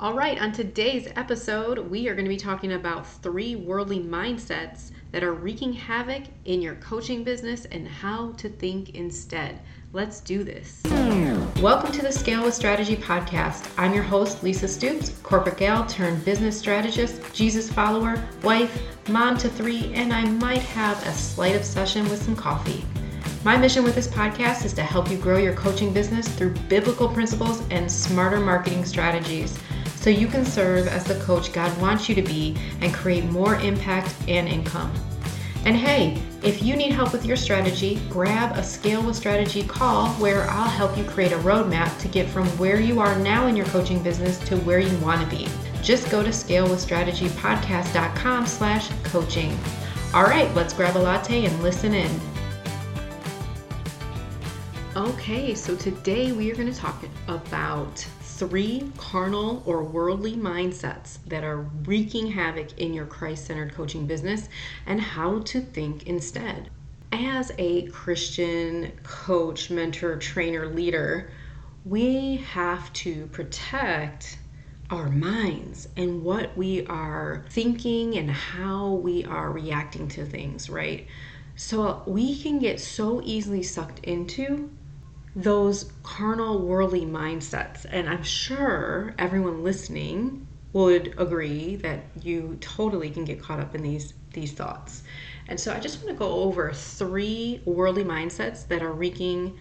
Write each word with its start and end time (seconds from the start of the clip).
All 0.00 0.12
right, 0.12 0.40
on 0.40 0.50
today's 0.50 1.06
episode, 1.14 1.78
we 1.78 2.08
are 2.08 2.16
going 2.16 2.24
to 2.24 2.28
be 2.28 2.36
talking 2.36 2.72
about 2.72 3.06
three 3.06 3.54
worldly 3.54 4.00
mindsets 4.00 4.90
that 5.12 5.22
are 5.22 5.34
wreaking 5.34 5.72
havoc 5.72 6.24
in 6.46 6.60
your 6.60 6.74
coaching 6.76 7.22
business 7.22 7.64
and 7.66 7.86
how 7.86 8.32
to 8.32 8.48
think 8.48 8.96
instead. 8.96 9.60
Let's 9.92 10.18
do 10.20 10.42
this. 10.42 10.82
Welcome 11.62 11.92
to 11.92 12.02
the 12.02 12.10
Scale 12.10 12.42
with 12.42 12.54
Strategy 12.54 12.96
podcast. 12.96 13.70
I'm 13.78 13.94
your 13.94 14.02
host, 14.02 14.42
Lisa 14.42 14.66
Stoops, 14.66 15.10
corporate 15.22 15.58
gal 15.58 15.86
turned 15.86 16.24
business 16.24 16.58
strategist, 16.58 17.32
Jesus 17.32 17.72
follower, 17.72 18.20
wife, 18.42 18.82
mom 19.08 19.38
to 19.38 19.48
three, 19.48 19.92
and 19.94 20.12
I 20.12 20.24
might 20.24 20.62
have 20.62 21.00
a 21.06 21.12
slight 21.12 21.54
obsession 21.54 22.02
with 22.08 22.20
some 22.20 22.34
coffee. 22.34 22.84
My 23.44 23.56
mission 23.56 23.84
with 23.84 23.94
this 23.94 24.08
podcast 24.08 24.64
is 24.64 24.72
to 24.72 24.82
help 24.82 25.08
you 25.08 25.18
grow 25.18 25.36
your 25.36 25.54
coaching 25.54 25.92
business 25.92 26.26
through 26.26 26.54
biblical 26.68 27.08
principles 27.08 27.62
and 27.70 27.90
smarter 27.90 28.40
marketing 28.40 28.84
strategies 28.84 29.56
so 30.04 30.10
you 30.10 30.26
can 30.26 30.44
serve 30.44 30.86
as 30.86 31.02
the 31.02 31.14
coach 31.20 31.50
God 31.50 31.74
wants 31.80 32.10
you 32.10 32.14
to 32.14 32.20
be 32.20 32.54
and 32.82 32.92
create 32.92 33.24
more 33.24 33.54
impact 33.60 34.14
and 34.28 34.46
income. 34.46 34.92
And 35.64 35.74
hey, 35.74 36.22
if 36.42 36.62
you 36.62 36.76
need 36.76 36.92
help 36.92 37.14
with 37.14 37.24
your 37.24 37.38
strategy, 37.38 37.98
grab 38.10 38.54
a 38.54 38.62
Scale 38.62 39.02
with 39.02 39.16
Strategy 39.16 39.64
call 39.64 40.08
where 40.16 40.42
I'll 40.50 40.68
help 40.68 40.98
you 40.98 41.04
create 41.04 41.32
a 41.32 41.38
roadmap 41.38 41.98
to 42.00 42.08
get 42.08 42.28
from 42.28 42.46
where 42.58 42.78
you 42.78 43.00
are 43.00 43.18
now 43.20 43.46
in 43.46 43.56
your 43.56 43.64
coaching 43.68 44.02
business 44.02 44.38
to 44.40 44.58
where 44.58 44.78
you 44.78 44.94
want 44.98 45.22
to 45.22 45.26
be. 45.34 45.48
Just 45.82 46.10
go 46.10 46.22
to 46.22 46.28
scalewithstrategypodcast.com 46.28 48.44
slash 48.44 48.90
coaching. 49.04 49.58
All 50.12 50.24
right, 50.24 50.54
let's 50.54 50.74
grab 50.74 50.98
a 50.98 50.98
latte 50.98 51.46
and 51.46 51.62
listen 51.62 51.94
in. 51.94 52.10
Okay, 54.96 55.54
so 55.54 55.74
today 55.74 56.32
we 56.32 56.52
are 56.52 56.54
going 56.54 56.70
to 56.70 56.78
talk 56.78 57.02
about 57.26 58.06
three 58.36 58.90
carnal 58.96 59.62
or 59.64 59.84
worldly 59.84 60.34
mindsets 60.34 61.18
that 61.26 61.44
are 61.44 61.68
wreaking 61.84 62.32
havoc 62.32 62.76
in 62.78 62.92
your 62.92 63.06
Christ 63.06 63.46
centered 63.46 63.74
coaching 63.74 64.06
business 64.06 64.48
and 64.86 65.00
how 65.00 65.38
to 65.40 65.60
think 65.60 66.06
instead. 66.08 66.68
As 67.12 67.52
a 67.58 67.82
Christian 67.82 68.90
coach, 69.04 69.70
mentor, 69.70 70.16
trainer, 70.16 70.66
leader, 70.66 71.30
we 71.84 72.38
have 72.38 72.92
to 72.94 73.26
protect 73.28 74.38
our 74.90 75.08
minds 75.08 75.88
and 75.96 76.24
what 76.24 76.56
we 76.56 76.84
are 76.86 77.44
thinking 77.50 78.16
and 78.16 78.30
how 78.30 78.94
we 78.94 79.24
are 79.24 79.52
reacting 79.52 80.08
to 80.08 80.26
things, 80.26 80.68
right? 80.68 81.06
So 81.54 82.02
we 82.04 82.40
can 82.42 82.58
get 82.58 82.80
so 82.80 83.22
easily 83.24 83.62
sucked 83.62 84.00
into 84.00 84.70
those 85.36 85.90
carnal, 86.02 86.60
worldly 86.60 87.04
mindsets. 87.04 87.86
And 87.90 88.08
I'm 88.08 88.22
sure 88.22 89.14
everyone 89.18 89.64
listening 89.64 90.46
would 90.72 91.14
agree 91.18 91.76
that 91.76 92.04
you 92.22 92.56
totally 92.60 93.10
can 93.10 93.24
get 93.24 93.40
caught 93.40 93.60
up 93.60 93.74
in 93.74 93.82
these 93.82 94.14
these 94.32 94.52
thoughts. 94.52 95.04
And 95.46 95.58
so 95.58 95.72
I 95.72 95.78
just 95.78 95.98
want 95.98 96.08
to 96.08 96.14
go 96.14 96.28
over 96.28 96.72
three 96.72 97.62
worldly 97.64 98.02
mindsets 98.02 98.66
that 98.66 98.82
are 98.82 98.92
wreaking 98.92 99.56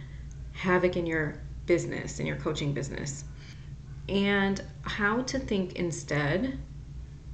havoc 0.53 0.97
in 0.97 1.05
your 1.05 1.39
business, 1.67 2.19
in 2.19 2.25
your 2.25 2.37
coaching 2.37 2.73
business, 2.73 3.23
and 4.09 4.63
how 4.81 5.21
to 5.23 5.37
think 5.37 5.73
instead 5.73 6.57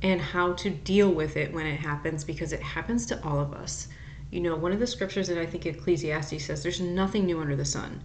and 0.01 0.19
how 0.19 0.53
to 0.53 0.69
deal 0.69 1.11
with 1.11 1.37
it 1.37 1.53
when 1.53 1.65
it 1.65 1.79
happens 1.79 2.25
because 2.25 2.51
it 2.51 2.61
happens 2.61 3.05
to 3.05 3.23
all 3.23 3.39
of 3.39 3.53
us. 3.53 3.87
You 4.31 4.41
know, 4.41 4.55
one 4.55 4.73
of 4.73 4.79
the 4.79 4.87
scriptures 4.87 5.27
that 5.29 5.37
I 5.37 5.45
think 5.45 5.65
Ecclesiastes 5.65 6.45
says 6.45 6.61
there's 6.61 6.81
nothing 6.81 7.25
new 7.25 7.39
under 7.39 7.55
the 7.55 7.65
sun 7.65 8.01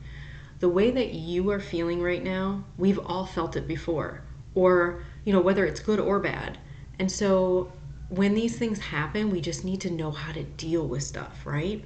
the 0.61 0.69
way 0.69 0.91
that 0.91 1.13
you 1.13 1.51
are 1.51 1.61
feeling 1.61 2.03
right 2.03 2.23
now, 2.23 2.65
we've 2.77 2.99
all 2.99 3.27
felt 3.27 3.57
it 3.57 3.67
before, 3.67 4.23
or, 4.55 5.03
you 5.25 5.33
know, 5.33 5.41
whether 5.41 5.65
it's 5.65 5.81
good 5.81 6.01
or 6.01 6.21
bad. 6.21 6.59
And 6.99 7.11
so 7.11 7.73
when 8.09 8.35
these 8.35 8.57
things 8.57 8.79
happen, 8.79 9.31
we 9.31 9.41
just 9.41 9.65
need 9.65 9.81
to 9.83 9.91
know 9.91 10.11
how 10.11 10.33
to 10.33 10.43
deal 10.43 10.87
with 10.87 11.03
stuff, 11.03 11.45
right? 11.45 11.85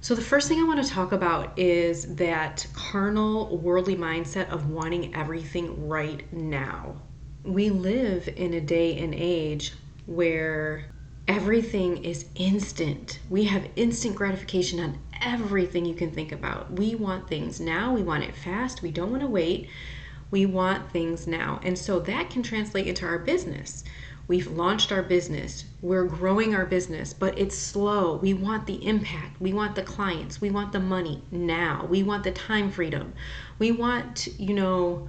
So, 0.00 0.16
the 0.16 0.22
first 0.22 0.48
thing 0.48 0.58
I 0.58 0.64
want 0.64 0.84
to 0.84 0.90
talk 0.90 1.12
about 1.12 1.56
is 1.56 2.16
that 2.16 2.66
carnal, 2.72 3.56
worldly 3.58 3.94
mindset 3.94 4.48
of 4.48 4.68
wanting 4.68 5.14
everything 5.14 5.88
right 5.88 6.30
now. 6.32 6.96
We 7.44 7.70
live 7.70 8.28
in 8.36 8.54
a 8.54 8.60
day 8.60 8.98
and 8.98 9.14
age 9.14 9.74
where 10.06 10.86
everything 11.28 12.04
is 12.04 12.26
instant. 12.34 13.20
We 13.30 13.44
have 13.44 13.68
instant 13.76 14.16
gratification 14.16 14.80
on 14.80 14.98
everything 15.24 15.84
you 15.84 15.94
can 15.94 16.10
think 16.10 16.32
about. 16.32 16.72
We 16.72 16.94
want 16.94 17.28
things 17.28 17.60
now, 17.60 17.94
we 17.94 18.02
want 18.02 18.24
it 18.24 18.34
fast, 18.36 18.82
we 18.82 18.90
don't 18.90 19.10
want 19.10 19.22
to 19.22 19.28
wait. 19.28 19.68
We 20.30 20.46
want 20.46 20.90
things 20.90 21.26
now. 21.26 21.60
And 21.62 21.78
so 21.78 22.00
that 22.00 22.30
can 22.30 22.42
translate 22.42 22.86
into 22.86 23.04
our 23.04 23.18
business. 23.18 23.84
We've 24.28 24.46
launched 24.46 24.90
our 24.90 25.02
business, 25.02 25.66
we're 25.82 26.04
growing 26.04 26.54
our 26.54 26.64
business, 26.64 27.12
but 27.12 27.38
it's 27.38 27.58
slow. 27.58 28.16
We 28.16 28.32
want 28.32 28.66
the 28.66 28.86
impact, 28.86 29.40
we 29.40 29.52
want 29.52 29.74
the 29.74 29.82
clients, 29.82 30.40
we 30.40 30.50
want 30.50 30.72
the 30.72 30.80
money 30.80 31.22
now, 31.30 31.86
we 31.90 32.02
want 32.02 32.24
the 32.24 32.32
time 32.32 32.70
freedom. 32.70 33.12
We 33.58 33.72
want, 33.72 34.28
you 34.38 34.54
know, 34.54 35.08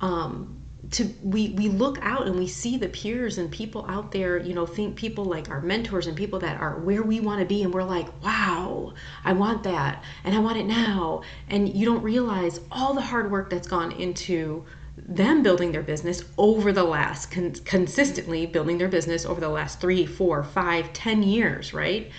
um, 0.00 0.61
to 0.90 1.08
we 1.22 1.50
we 1.50 1.68
look 1.68 1.98
out 2.02 2.26
and 2.26 2.36
we 2.36 2.46
see 2.46 2.76
the 2.76 2.88
peers 2.88 3.38
and 3.38 3.50
people 3.50 3.84
out 3.88 4.10
there 4.12 4.38
you 4.38 4.52
know 4.52 4.66
think 4.66 4.96
people 4.96 5.24
like 5.24 5.48
our 5.48 5.60
mentors 5.60 6.06
and 6.06 6.16
people 6.16 6.38
that 6.40 6.60
are 6.60 6.78
where 6.80 7.02
we 7.02 7.20
want 7.20 7.38
to 7.40 7.46
be 7.46 7.62
and 7.62 7.72
we're 7.72 7.84
like 7.84 8.08
wow 8.22 8.92
i 9.24 9.32
want 9.32 9.62
that 9.62 10.02
and 10.24 10.34
i 10.34 10.38
want 10.38 10.58
it 10.58 10.66
now. 10.66 11.22
And 11.48 11.68
you 11.74 11.86
don't 11.86 12.02
realize 12.02 12.60
all 12.70 12.94
the 12.94 13.00
hard 13.02 13.30
work 13.30 13.50
that's 13.50 13.68
gone 13.68 13.92
into 13.92 14.64
them 14.96 15.42
building 15.42 15.72
their 15.72 15.82
business 15.82 16.24
over 16.38 16.72
the 16.72 16.84
last 16.84 17.30
con- 17.30 17.52
consistently 17.64 18.46
building 18.46 18.78
their 18.78 18.88
business 18.88 19.24
over 19.24 19.40
the 19.40 19.48
last 19.48 19.80
three 19.80 20.06
four 20.06 20.42
five 20.42 20.92
ten 20.92 21.22
years 21.22 21.72
right? 21.74 22.10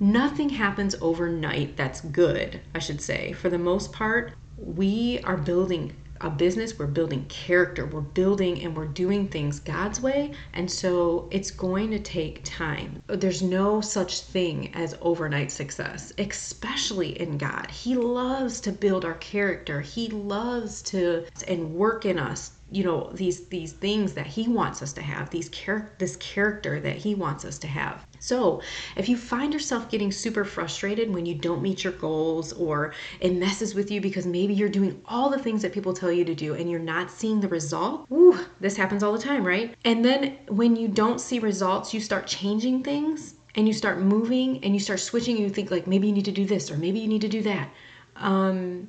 Nothing 0.00 0.48
happens 0.50 0.94
overnight 1.00 1.76
that's 1.76 2.00
good 2.00 2.60
i 2.74 2.78
should 2.78 3.00
say. 3.00 3.32
For 3.32 3.48
the 3.50 3.58
most 3.58 3.92
part 3.92 4.32
we 4.56 5.20
are 5.24 5.36
building 5.36 5.94
a 6.20 6.30
business, 6.30 6.78
we're 6.78 6.86
building 6.86 7.24
character, 7.26 7.86
we're 7.86 8.00
building 8.00 8.62
and 8.62 8.76
we're 8.76 8.86
doing 8.86 9.28
things 9.28 9.60
God's 9.60 10.00
way. 10.00 10.32
And 10.52 10.70
so 10.70 11.28
it's 11.30 11.50
going 11.50 11.90
to 11.90 11.98
take 11.98 12.42
time. 12.44 13.02
There's 13.06 13.42
no 13.42 13.80
such 13.80 14.20
thing 14.22 14.74
as 14.74 14.96
overnight 15.00 15.52
success, 15.52 16.12
especially 16.18 17.20
in 17.20 17.38
God. 17.38 17.70
He 17.70 17.94
loves 17.94 18.60
to 18.62 18.72
build 18.72 19.04
our 19.04 19.14
character, 19.14 19.80
He 19.80 20.08
loves 20.08 20.82
to 20.82 21.26
and 21.46 21.74
work 21.74 22.04
in 22.04 22.18
us 22.18 22.52
you 22.70 22.84
know 22.84 23.10
these 23.14 23.46
these 23.48 23.72
things 23.72 24.12
that 24.12 24.26
he 24.26 24.46
wants 24.46 24.82
us 24.82 24.92
to 24.92 25.02
have 25.02 25.30
these 25.30 25.48
char- 25.48 25.90
this 25.98 26.16
character 26.16 26.80
that 26.80 26.96
he 26.96 27.14
wants 27.14 27.44
us 27.44 27.58
to 27.58 27.66
have. 27.66 28.06
So 28.20 28.60
if 28.96 29.08
you 29.08 29.16
find 29.16 29.52
yourself 29.52 29.88
getting 29.90 30.12
super 30.12 30.44
frustrated 30.44 31.12
when 31.12 31.24
you 31.24 31.34
don't 31.34 31.62
meet 31.62 31.84
your 31.84 31.92
goals 31.94 32.52
or 32.52 32.92
it 33.20 33.34
messes 33.34 33.74
with 33.74 33.90
you 33.90 34.00
because 34.00 34.26
maybe 34.26 34.54
you're 34.54 34.68
doing 34.68 35.00
all 35.06 35.30
the 35.30 35.38
things 35.38 35.62
that 35.62 35.72
people 35.72 35.94
tell 35.94 36.12
you 36.12 36.24
to 36.24 36.34
do 36.34 36.54
and 36.54 36.70
you're 36.70 36.80
not 36.80 37.10
seeing 37.10 37.40
the 37.40 37.48
result 37.48 38.06
woo, 38.10 38.38
this 38.60 38.76
happens 38.76 39.02
all 39.02 39.12
the 39.12 39.18
time 39.18 39.44
right? 39.44 39.74
And 39.84 40.04
then 40.04 40.36
when 40.48 40.76
you 40.76 40.88
don't 40.88 41.20
see 41.20 41.38
results 41.38 41.94
you 41.94 42.00
start 42.00 42.26
changing 42.26 42.82
things 42.82 43.34
and 43.54 43.66
you 43.66 43.72
start 43.72 44.00
moving 44.00 44.62
and 44.64 44.74
you 44.74 44.80
start 44.80 45.00
switching 45.00 45.36
and 45.36 45.44
you 45.44 45.50
think 45.50 45.70
like 45.70 45.86
maybe 45.86 46.08
you 46.08 46.12
need 46.12 46.24
to 46.26 46.32
do 46.32 46.44
this 46.44 46.70
or 46.70 46.76
maybe 46.76 46.98
you 46.98 47.08
need 47.08 47.22
to 47.22 47.28
do 47.28 47.42
that. 47.42 47.70
Um, 48.16 48.88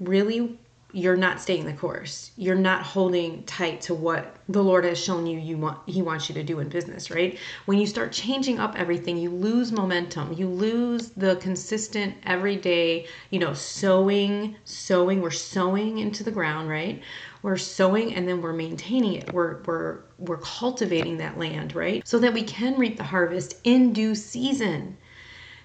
really 0.00 0.58
you're 0.94 1.16
not 1.16 1.40
staying 1.40 1.66
the 1.66 1.72
course. 1.72 2.30
You're 2.36 2.54
not 2.54 2.82
holding 2.82 3.42
tight 3.42 3.80
to 3.82 3.94
what 3.94 4.36
the 4.48 4.62
Lord 4.62 4.84
has 4.84 5.02
shown 5.02 5.26
you 5.26 5.40
you 5.40 5.58
want 5.58 5.80
he 5.86 6.02
wants 6.02 6.28
you 6.28 6.36
to 6.36 6.44
do 6.44 6.60
in 6.60 6.68
business, 6.68 7.10
right? 7.10 7.36
When 7.66 7.80
you 7.80 7.86
start 7.88 8.12
changing 8.12 8.60
up 8.60 8.78
everything, 8.78 9.16
you 9.16 9.30
lose 9.30 9.72
momentum. 9.72 10.34
You 10.34 10.46
lose 10.48 11.10
the 11.10 11.34
consistent 11.36 12.14
everyday, 12.24 13.08
you 13.30 13.40
know, 13.40 13.54
sowing, 13.54 14.54
sowing, 14.64 15.20
we're 15.20 15.32
sowing 15.32 15.98
into 15.98 16.22
the 16.22 16.30
ground, 16.30 16.68
right? 16.68 17.02
We're 17.42 17.56
sowing 17.56 18.14
and 18.14 18.28
then 18.28 18.40
we're 18.40 18.52
maintaining 18.52 19.14
it. 19.14 19.32
We're 19.32 19.62
we're 19.62 19.98
we're 20.18 20.38
cultivating 20.38 21.18
that 21.18 21.36
land, 21.36 21.74
right? 21.74 22.06
So 22.06 22.20
that 22.20 22.32
we 22.32 22.44
can 22.44 22.78
reap 22.78 22.98
the 22.98 23.02
harvest 23.02 23.56
in 23.64 23.92
due 23.92 24.14
season. 24.14 24.96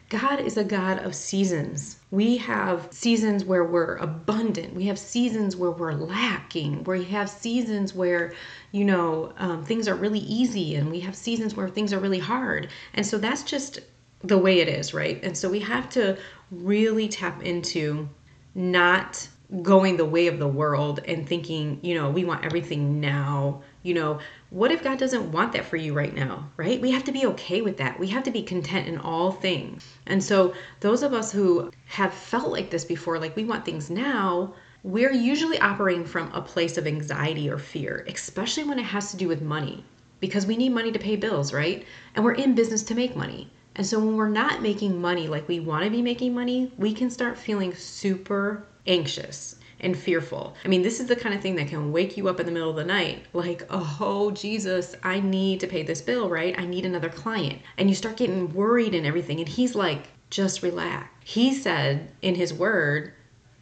God 0.09 0.39
is 0.39 0.57
a 0.57 0.63
God 0.63 0.97
of 1.05 1.13
seasons. 1.13 1.98
We 2.11 2.37
have 2.37 2.87
seasons 2.91 3.45
where 3.45 3.63
we're 3.63 3.97
abundant. 3.97 4.73
We 4.73 4.87
have 4.87 4.97
seasons 4.97 5.55
where 5.55 5.69
we're 5.69 5.93
lacking. 5.93 6.83
We 6.83 7.03
have 7.05 7.29
seasons 7.29 7.93
where, 7.93 8.33
you 8.71 8.83
know, 8.83 9.31
um, 9.37 9.63
things 9.63 9.87
are 9.87 9.95
really 9.95 10.19
easy, 10.19 10.75
and 10.75 10.89
we 10.89 10.99
have 11.01 11.15
seasons 11.15 11.55
where 11.55 11.69
things 11.69 11.93
are 11.93 11.99
really 11.99 12.19
hard. 12.19 12.69
And 12.95 13.05
so 13.05 13.19
that's 13.19 13.43
just 13.43 13.79
the 14.23 14.37
way 14.37 14.59
it 14.59 14.67
is, 14.67 14.93
right? 14.93 15.23
And 15.23 15.37
so 15.37 15.49
we 15.49 15.59
have 15.59 15.89
to 15.91 16.17
really 16.51 17.07
tap 17.07 17.43
into 17.43 18.09
not 18.55 19.27
going 19.61 19.97
the 19.97 20.05
way 20.05 20.27
of 20.27 20.39
the 20.39 20.47
world 20.47 21.01
and 21.07 21.27
thinking, 21.27 21.79
you 21.83 21.95
know, 21.95 22.09
we 22.09 22.25
want 22.25 22.43
everything 22.45 22.99
now. 22.99 23.61
You 23.81 23.93
know, 23.93 24.19
what 24.49 24.71
if 24.71 24.83
God 24.83 24.97
doesn't 24.97 25.31
want 25.31 25.53
that 25.53 25.63
for 25.63 25.77
you 25.77 25.93
right 25.93 26.13
now, 26.13 26.49
right? 26.57 26.81
We 26.81 26.91
have 26.91 27.05
to 27.05 27.13
be 27.13 27.25
okay 27.27 27.61
with 27.61 27.77
that. 27.77 27.97
We 27.97 28.07
have 28.07 28.23
to 28.23 28.31
be 28.31 28.43
content 28.43 28.89
in 28.89 28.97
all 28.97 29.31
things. 29.31 29.85
And 30.05 30.21
so, 30.21 30.53
those 30.81 31.01
of 31.01 31.13
us 31.13 31.31
who 31.31 31.71
have 31.85 32.13
felt 32.13 32.51
like 32.51 32.71
this 32.71 32.83
before, 32.83 33.19
like 33.19 33.37
we 33.37 33.45
want 33.45 33.63
things 33.63 33.89
now, 33.89 34.53
we're 34.83 35.13
usually 35.13 35.59
operating 35.59 36.03
from 36.03 36.29
a 36.33 36.41
place 36.41 36.77
of 36.77 36.87
anxiety 36.87 37.49
or 37.49 37.57
fear, 37.57 38.05
especially 38.09 38.65
when 38.65 38.79
it 38.79 38.83
has 38.83 39.11
to 39.11 39.17
do 39.17 39.29
with 39.29 39.41
money, 39.41 39.85
because 40.19 40.45
we 40.45 40.57
need 40.57 40.73
money 40.73 40.91
to 40.91 40.99
pay 40.99 41.15
bills, 41.15 41.53
right? 41.53 41.85
And 42.15 42.25
we're 42.25 42.33
in 42.33 42.55
business 42.55 42.83
to 42.83 42.95
make 42.95 43.15
money. 43.15 43.49
And 43.75 43.87
so 43.87 43.97
when 43.99 44.17
we're 44.17 44.27
not 44.27 44.61
making 44.61 44.99
money 44.99 45.29
like 45.29 45.47
we 45.47 45.61
want 45.61 45.85
to 45.85 45.89
be 45.89 46.01
making 46.01 46.33
money, 46.33 46.73
we 46.77 46.93
can 46.93 47.09
start 47.09 47.37
feeling 47.37 47.73
super 47.73 48.65
anxious 48.85 49.55
and 49.81 49.97
fearful. 49.97 50.55
I 50.63 50.67
mean, 50.67 50.81
this 50.81 50.99
is 50.99 51.07
the 51.07 51.15
kind 51.15 51.33
of 51.33 51.41
thing 51.41 51.55
that 51.55 51.67
can 51.67 51.91
wake 51.91 52.17
you 52.17 52.27
up 52.27 52.39
in 52.39 52.45
the 52.45 52.51
middle 52.51 52.69
of 52.69 52.75
the 52.75 52.83
night, 52.85 53.25
like, 53.33 53.63
oh, 53.69 54.31
Jesus, 54.31 54.95
I 55.03 55.19
need 55.19 55.59
to 55.61 55.67
pay 55.67 55.83
this 55.83 56.01
bill, 56.01 56.29
right? 56.29 56.57
I 56.57 56.65
need 56.65 56.85
another 56.85 57.09
client. 57.09 57.59
And 57.77 57.89
you 57.89 57.95
start 57.95 58.17
getting 58.17 58.53
worried 58.53 58.93
and 58.93 59.05
everything. 59.05 59.39
And 59.39 59.47
he's 59.47 59.75
like, 59.75 60.07
just 60.29 60.61
relax. 60.61 61.09
He 61.23 61.53
said 61.53 62.11
in 62.21 62.35
his 62.35 62.53
word, 62.53 63.13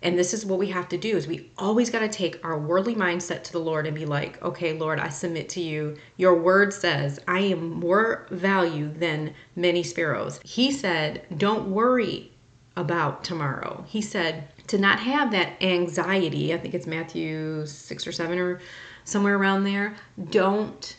and 0.03 0.17
this 0.17 0.33
is 0.33 0.45
what 0.45 0.59
we 0.59 0.67
have 0.67 0.87
to 0.89 0.97
do 0.97 1.17
is 1.17 1.27
we 1.27 1.49
always 1.57 1.89
got 1.89 1.99
to 1.99 2.07
take 2.07 2.43
our 2.45 2.57
worldly 2.59 2.95
mindset 2.95 3.43
to 3.43 3.51
the 3.51 3.59
lord 3.59 3.87
and 3.87 3.95
be 3.95 4.05
like 4.05 4.41
okay 4.43 4.77
lord 4.77 4.99
i 4.99 5.09
submit 5.09 5.49
to 5.49 5.61
you 5.61 5.97
your 6.17 6.35
word 6.35 6.71
says 6.71 7.19
i 7.27 7.39
am 7.39 7.71
more 7.71 8.27
value 8.29 8.89
than 8.93 9.33
many 9.55 9.81
sparrows 9.81 10.39
he 10.43 10.71
said 10.71 11.25
don't 11.37 11.69
worry 11.71 12.31
about 12.75 13.23
tomorrow 13.23 13.83
he 13.87 14.01
said 14.01 14.47
to 14.67 14.77
not 14.77 14.99
have 14.99 15.31
that 15.31 15.61
anxiety 15.61 16.53
i 16.53 16.57
think 16.57 16.73
it's 16.73 16.87
matthew 16.87 17.65
6 17.65 18.07
or 18.07 18.11
7 18.11 18.37
or 18.37 18.59
somewhere 19.03 19.35
around 19.37 19.63
there 19.63 19.95
don't 20.29 20.97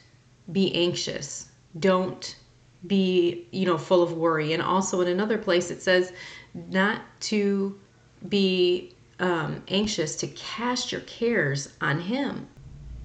be 0.53 0.75
anxious. 0.75 1.49
Don't 1.79 2.37
be 2.87 3.47
you 3.51 3.67
know 3.67 3.77
full 3.79 4.03
of 4.03 4.13
worry. 4.13 4.53
And 4.53 4.63
also 4.63 5.01
in 5.01 5.09
another 5.09 5.39
place 5.39 5.71
it 5.71 5.83
says 5.83 6.13
not 6.55 7.03
to 7.21 7.79
be 8.29 8.95
um, 9.21 9.63
anxious 9.69 10.17
to 10.17 10.27
cast 10.29 10.93
your 10.93 11.01
cares 11.03 11.75
on 11.81 12.01
him. 12.01 12.49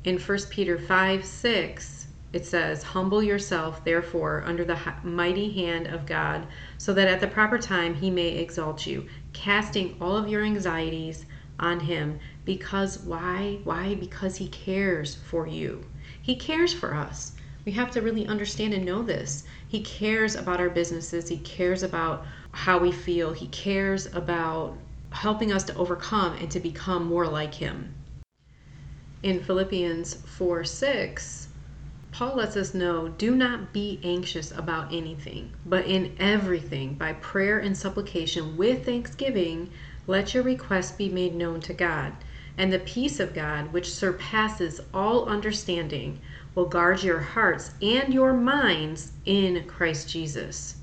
In 0.04 0.20
1 0.20 0.38
Peter 0.50 0.78
5 0.78 1.26
6, 1.26 2.08
it 2.34 2.46
says, 2.46 2.84
Humble 2.84 3.24
yourself, 3.24 3.84
therefore, 3.86 4.44
under 4.46 4.66
the 4.66 4.78
mighty 5.04 5.52
hand 5.52 5.88
of 5.88 6.06
God, 6.06 6.48
so 6.78 6.94
that 6.94 7.08
at 7.08 7.22
the 7.22 7.28
proper 7.28 7.58
time 7.58 7.96
he 7.96 8.10
may 8.10 8.30
exalt 8.30 8.86
you, 8.86 9.08
casting 9.34 9.96
all 10.00 10.16
of 10.16 10.30
your 10.30 10.44
anxieties 10.44 11.26
on 11.60 11.82
him. 11.82 12.20
Because 12.46 13.00
why? 13.00 13.60
Why? 13.64 13.96
Because 13.96 14.38
he 14.38 14.48
cares 14.48 15.16
for 15.16 15.48
you. 15.48 15.84
He 16.22 16.36
cares 16.36 16.74
for 16.74 16.94
us. 16.94 17.34
We 17.66 17.74
have 17.74 17.92
to 17.92 18.02
really 18.02 18.28
understand 18.28 18.74
and 18.74 18.86
know 18.86 19.04
this. 19.04 19.44
He 19.68 19.82
cares 19.82 20.36
about 20.36 20.60
our 20.60 20.70
businesses, 20.70 21.30
he 21.30 21.38
cares 21.38 21.84
about 21.84 22.26
how 22.52 22.78
we 22.78 22.92
feel, 22.92 23.34
he 23.34 23.48
cares 23.48 24.14
about 24.14 24.78
helping 25.14 25.52
us 25.52 25.64
to 25.64 25.76
overcome 25.76 26.36
and 26.38 26.50
to 26.52 26.60
become 26.60 27.06
more 27.06 27.28
like 27.28 27.54
Him. 27.54 27.94
In 29.22 29.40
Philippians 29.40 30.16
4 30.16 30.64
6, 30.64 31.48
Paul 32.14 32.36
lets 32.36 32.56
us 32.56 32.76
know 32.76 33.08
do 33.08 33.36
not 33.36 33.74
be 33.74 34.00
anxious 34.04 34.52
about 34.52 34.94
anything, 34.94 35.52
but 35.66 35.88
in 35.88 36.16
everything, 36.20 36.94
by 36.94 37.14
prayer 37.14 37.58
and 37.58 37.76
supplication 37.76 38.56
with 38.56 38.86
thanksgiving, 38.86 39.72
let 40.06 40.36
your 40.36 40.44
requests 40.44 40.92
be 40.92 41.10
made 41.10 41.34
known 41.34 41.60
to 41.62 41.74
God. 41.74 42.14
And 42.56 42.72
the 42.72 42.78
peace 42.78 43.20
of 43.20 43.34
God, 43.34 43.74
which 43.74 43.92
surpasses 43.92 44.80
all 44.94 45.26
understanding, 45.26 46.20
will 46.54 46.68
guard 46.68 47.02
your 47.02 47.20
hearts 47.20 47.72
and 47.82 48.14
your 48.14 48.34
minds 48.34 49.14
in 49.26 49.64
Christ 49.68 50.08
Jesus 50.08 50.76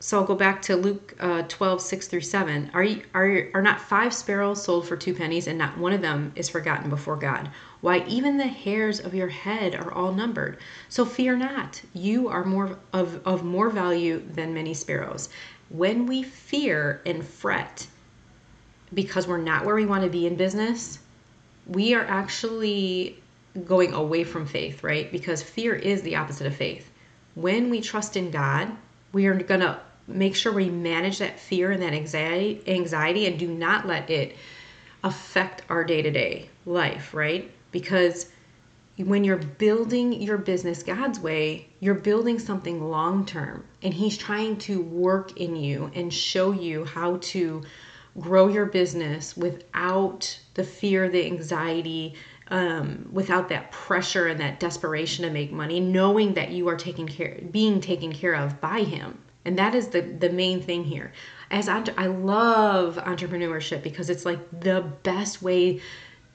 so 0.00 0.18
I'll 0.18 0.24
go 0.24 0.34
back 0.34 0.62
to 0.62 0.76
Luke 0.76 1.14
uh, 1.18 1.42
12, 1.48 1.80
6 1.80 2.08
through 2.08 2.20
7. 2.20 2.70
Are, 2.72 2.82
you, 2.82 3.02
are, 3.14 3.48
are 3.54 3.62
not 3.62 3.80
five 3.80 4.14
sparrows 4.14 4.62
sold 4.62 4.86
for 4.86 4.96
two 4.96 5.12
pennies, 5.12 5.46
and 5.46 5.58
not 5.58 5.76
one 5.76 5.92
of 5.92 6.00
them 6.00 6.32
is 6.36 6.48
forgotten 6.48 6.88
before 6.88 7.16
God? 7.16 7.50
Why, 7.80 8.04
even 8.08 8.36
the 8.36 8.46
hairs 8.46 8.98
of 8.98 9.14
your 9.14 9.28
head 9.28 9.74
are 9.74 9.92
all 9.92 10.12
numbered. 10.12 10.58
So 10.88 11.04
fear 11.04 11.36
not, 11.36 11.80
you 11.94 12.28
are 12.28 12.44
more 12.44 12.78
of, 12.92 13.24
of 13.26 13.44
more 13.44 13.70
value 13.70 14.22
than 14.34 14.52
many 14.52 14.74
sparrows. 14.74 15.28
When 15.70 16.06
we 16.06 16.22
fear 16.22 17.00
and 17.06 17.24
fret 17.24 17.86
because 18.92 19.28
we're 19.28 19.38
not 19.38 19.64
where 19.64 19.74
we 19.74 19.86
want 19.86 20.02
to 20.02 20.10
be 20.10 20.26
in 20.26 20.34
business, 20.34 20.98
we 21.66 21.94
are 21.94 22.04
actually 22.04 23.22
going 23.64 23.92
away 23.92 24.24
from 24.24 24.46
faith, 24.46 24.82
right? 24.82 25.10
Because 25.12 25.42
fear 25.42 25.74
is 25.74 26.02
the 26.02 26.16
opposite 26.16 26.46
of 26.46 26.56
faith. 26.56 26.90
When 27.34 27.70
we 27.70 27.80
trust 27.80 28.16
in 28.16 28.30
God, 28.30 28.72
we 29.12 29.26
are 29.26 29.34
going 29.34 29.60
to 29.60 29.78
make 30.08 30.34
sure 30.34 30.52
we 30.52 30.70
manage 30.70 31.18
that 31.18 31.38
fear 31.38 31.70
and 31.70 31.82
that 31.82 31.92
anxiety 31.92 32.62
anxiety 32.66 33.26
and 33.26 33.38
do 33.38 33.46
not 33.46 33.86
let 33.86 34.08
it 34.08 34.36
affect 35.04 35.62
our 35.68 35.84
day-to-day 35.84 36.48
life 36.64 37.12
right 37.12 37.50
because 37.70 38.26
when 38.96 39.22
you're 39.22 39.36
building 39.36 40.12
your 40.12 40.38
business 40.38 40.82
God's 40.82 41.20
way, 41.20 41.68
you're 41.80 41.94
building 41.94 42.38
something 42.38 42.82
long 42.90 43.24
term. 43.24 43.64
And 43.82 43.94
He's 43.94 44.18
trying 44.18 44.56
to 44.58 44.82
work 44.82 45.36
in 45.36 45.54
you 45.54 45.90
and 45.94 46.12
show 46.12 46.52
you 46.52 46.84
how 46.84 47.18
to 47.22 47.62
grow 48.18 48.48
your 48.48 48.66
business 48.66 49.36
without 49.36 50.38
the 50.54 50.64
fear, 50.64 51.08
the 51.08 51.24
anxiety, 51.24 52.14
um, 52.48 53.08
without 53.12 53.48
that 53.50 53.70
pressure 53.70 54.26
and 54.26 54.40
that 54.40 54.58
desperation 54.58 55.24
to 55.24 55.30
make 55.30 55.52
money, 55.52 55.78
knowing 55.78 56.34
that 56.34 56.50
you 56.50 56.68
are 56.68 56.76
taken 56.76 57.06
care, 57.06 57.38
being 57.50 57.80
taken 57.80 58.12
care 58.12 58.34
of 58.34 58.60
by 58.60 58.80
Him. 58.80 59.18
And 59.44 59.58
that 59.58 59.74
is 59.74 59.88
the 59.88 60.00
the 60.00 60.30
main 60.30 60.60
thing 60.60 60.84
here. 60.84 61.12
As 61.50 61.68
I 61.68 62.06
love 62.06 62.96
entrepreneurship 62.96 63.82
because 63.82 64.10
it's 64.10 64.26
like 64.26 64.60
the 64.60 64.82
best 65.02 65.40
way 65.40 65.80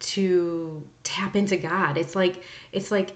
to 0.04 0.88
tap 1.04 1.36
into 1.36 1.58
God. 1.58 1.98
It's 1.98 2.16
like 2.16 2.44
it's 2.72 2.92
like 2.92 3.16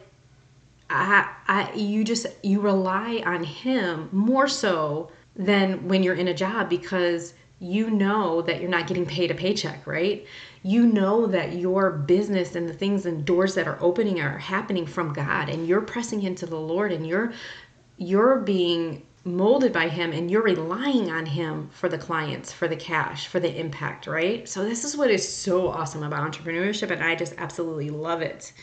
I, 0.89 1.29
I 1.47 1.73
you 1.73 2.03
just 2.03 2.27
you 2.43 2.61
rely 2.61 3.21
on 3.25 3.43
him 3.43 4.09
more 4.11 4.47
so 4.47 5.11
than 5.35 5.87
when 5.87 6.01
you're 6.01 6.15
in 6.15 6.29
a 6.29 6.33
job 6.33 6.69
because 6.69 7.33
you 7.59 7.89
know 7.89 8.41
that 8.43 8.61
you're 8.61 8.69
not 8.69 8.87
getting 8.87 9.05
paid 9.05 9.31
a 9.31 9.35
paycheck, 9.35 9.85
right? 9.87 10.25
You 10.63 10.85
know 10.85 11.25
that 11.27 11.53
your 11.53 11.91
business 11.91 12.55
and 12.55 12.69
the 12.69 12.73
things 12.73 13.05
and 13.05 13.25
doors 13.25 13.55
that 13.55 13.67
are 13.67 13.77
opening 13.81 14.21
are 14.21 14.37
happening 14.37 14.85
from 14.85 15.11
God 15.11 15.49
and 15.49 15.67
you're 15.67 15.81
pressing 15.81 16.23
into 16.23 16.45
the 16.45 16.59
Lord 16.59 16.91
and 16.91 17.05
you're 17.05 17.33
you're 17.97 18.37
being 18.37 19.06
molded 19.27 19.73
by 19.73 19.89
him 19.89 20.11
and 20.11 20.31
you're 20.31 20.41
relying 20.41 21.11
on 21.11 21.25
him 21.25 21.69
for 21.71 21.89
the 21.89 21.97
clients, 21.97 22.51
for 22.51 22.67
the 22.67 22.75
cash, 22.75 23.27
for 23.27 23.39
the 23.39 23.59
impact, 23.59 24.07
right? 24.07 24.47
So 24.47 24.63
this 24.63 24.83
is 24.83 24.97
what 24.97 25.11
is 25.11 25.27
so 25.27 25.67
awesome 25.67 26.03
about 26.03 26.31
entrepreneurship 26.31 26.89
and 26.89 27.03
I 27.03 27.15
just 27.15 27.35
absolutely 27.37 27.89
love 27.89 28.21
it. 28.21 28.53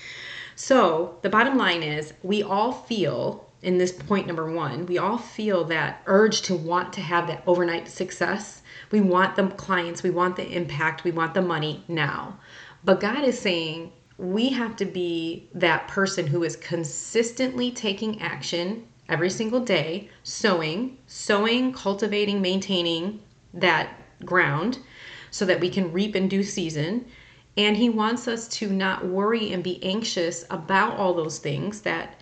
So, 0.56 1.18
the 1.22 1.30
bottom 1.30 1.58
line 1.58 1.82
is 1.82 2.14
we 2.22 2.42
all 2.42 2.72
feel 2.72 3.44
in 3.62 3.78
this 3.78 3.92
point 3.92 4.26
number 4.26 4.50
1, 4.50 4.86
we 4.86 4.98
all 4.98 5.18
feel 5.18 5.64
that 5.64 6.02
urge 6.06 6.42
to 6.42 6.54
want 6.54 6.92
to 6.92 7.00
have 7.00 7.26
that 7.26 7.42
overnight 7.46 7.88
success. 7.88 8.62
We 8.90 9.00
want 9.00 9.36
the 9.36 9.48
clients, 9.48 10.02
we 10.02 10.10
want 10.10 10.36
the 10.36 10.46
impact, 10.46 11.02
we 11.02 11.10
want 11.10 11.34
the 11.34 11.42
money 11.42 11.82
now. 11.88 12.38
But 12.84 13.00
God 13.00 13.24
is 13.24 13.38
saying 13.38 13.90
we 14.18 14.50
have 14.50 14.76
to 14.76 14.84
be 14.84 15.48
that 15.54 15.88
person 15.88 16.26
who 16.26 16.44
is 16.44 16.56
consistently 16.56 17.72
taking 17.72 18.20
action 18.20 18.86
every 19.08 19.30
single 19.30 19.60
day, 19.60 20.08
sowing, 20.22 20.98
sowing, 21.06 21.72
cultivating, 21.72 22.40
maintaining 22.40 23.20
that 23.52 23.90
ground 24.24 24.78
so 25.30 25.44
that 25.44 25.60
we 25.60 25.68
can 25.68 25.92
reap 25.92 26.16
in 26.16 26.28
due 26.28 26.42
season. 26.42 27.04
And 27.56 27.76
he 27.76 27.88
wants 27.88 28.26
us 28.26 28.48
to 28.48 28.70
not 28.70 29.06
worry 29.06 29.52
and 29.52 29.62
be 29.62 29.82
anxious 29.84 30.44
about 30.50 30.96
all 30.96 31.14
those 31.14 31.38
things 31.38 31.82
that 31.82 32.20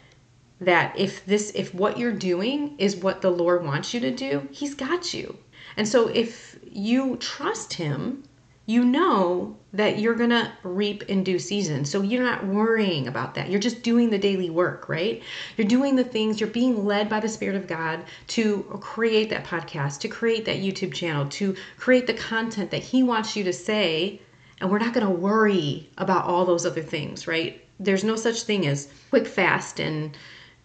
that 0.61 0.97
if 0.97 1.27
this 1.27 1.51
if 1.57 1.75
what 1.75 1.99
you're 1.99 2.13
doing 2.13 2.77
is 2.79 2.95
what 2.97 3.21
the 3.21 3.31
Lord 3.31 3.65
wants 3.65 3.93
you 3.93 4.01
to 4.01 4.11
do, 4.13 4.49
he's 4.53 4.75
got 4.75 5.13
you. 5.13 5.37
And 5.77 5.89
so 5.89 6.09
if 6.09 6.59
you 6.71 7.17
trust 7.17 7.75
him, 7.75 8.23
you 8.67 8.85
know 8.85 9.57
that 9.73 9.99
you're 9.99 10.15
going 10.15 10.31
to 10.31 10.53
reap 10.63 11.03
in 11.05 11.25
due 11.25 11.39
season. 11.39 11.85
So 11.85 12.03
you're 12.03 12.23
not 12.23 12.47
worrying 12.47 13.09
about 13.09 13.35
that. 13.35 13.51
You're 13.51 13.61
just 13.61 13.83
doing 13.83 14.11
the 14.11 14.19
daily 14.19 14.51
work, 14.51 14.89
right? 14.89 15.23
You're 15.57 15.67
doing 15.67 15.97
the 15.97 16.05
things, 16.05 16.41
you're 16.41 16.51
being 16.51 16.85
led 16.85 17.09
by 17.09 17.21
the 17.21 17.29
Spirit 17.29 17.57
of 17.57 17.67
God 17.67 18.05
to 18.29 18.63
create 18.81 19.31
that 19.31 19.45
podcast, 19.45 20.01
to 20.01 20.09
create 20.09 20.45
that 20.45 20.59
YouTube 20.59 20.93
channel, 20.93 21.27
to 21.31 21.57
create 21.77 22.07
the 22.07 22.15
content 22.15 22.71
that 22.71 22.83
He 22.83 23.03
wants 23.03 23.35
you 23.35 23.45
to 23.45 23.53
say. 23.53 24.21
And 24.61 24.71
we're 24.71 24.79
not 24.79 24.95
going 24.95 25.07
to 25.07 25.13
worry 25.13 25.91
about 25.99 26.27
all 26.27 26.45
those 26.45 26.65
other 26.65 26.83
things, 26.83 27.27
right? 27.27 27.65
There's 27.81 28.05
no 28.05 28.15
such 28.15 28.43
thing 28.43 28.67
as 28.67 28.89
quick, 29.11 29.27
fast, 29.27 29.81
and 29.81 30.17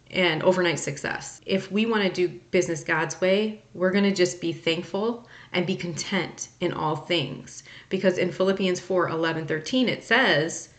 and 0.10 0.42
overnight 0.44 0.80
success. 0.80 1.42
If 1.46 1.70
we 1.70 1.86
want 1.86 2.04
to 2.04 2.10
do 2.10 2.40
business 2.52 2.82
God's 2.82 3.20
way, 3.20 3.62
we're 3.74 3.92
going 3.92 4.06
to 4.06 4.14
just 4.14 4.40
be 4.40 4.54
thankful 4.54 5.28
and 5.58 5.66
be 5.66 5.76
content 5.76 6.50
in 6.60 6.72
all 6.72 6.96
things. 6.96 7.64
Because 7.90 8.18
in 8.18 8.32
Philippians 8.32 8.80
4 8.80 9.10
11, 9.10 9.48
13, 9.48 9.90
it 9.90 10.04
says, 10.04 10.70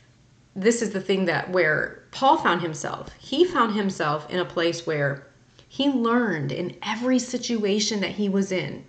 this 0.54 0.80
is 0.82 0.90
the 0.90 1.00
thing 1.00 1.24
that 1.26 1.50
where 1.50 2.04
Paul 2.10 2.38
found 2.38 2.62
himself. 2.62 3.10
He 3.18 3.44
found 3.44 3.74
himself 3.74 4.30
in 4.30 4.38
a 4.38 4.44
place 4.44 4.86
where 4.86 5.26
he 5.68 5.90
learned 5.90 6.52
in 6.52 6.76
every 6.82 7.18
situation 7.18 8.00
that 8.00 8.12
he 8.12 8.28
was 8.28 8.52
in 8.52 8.84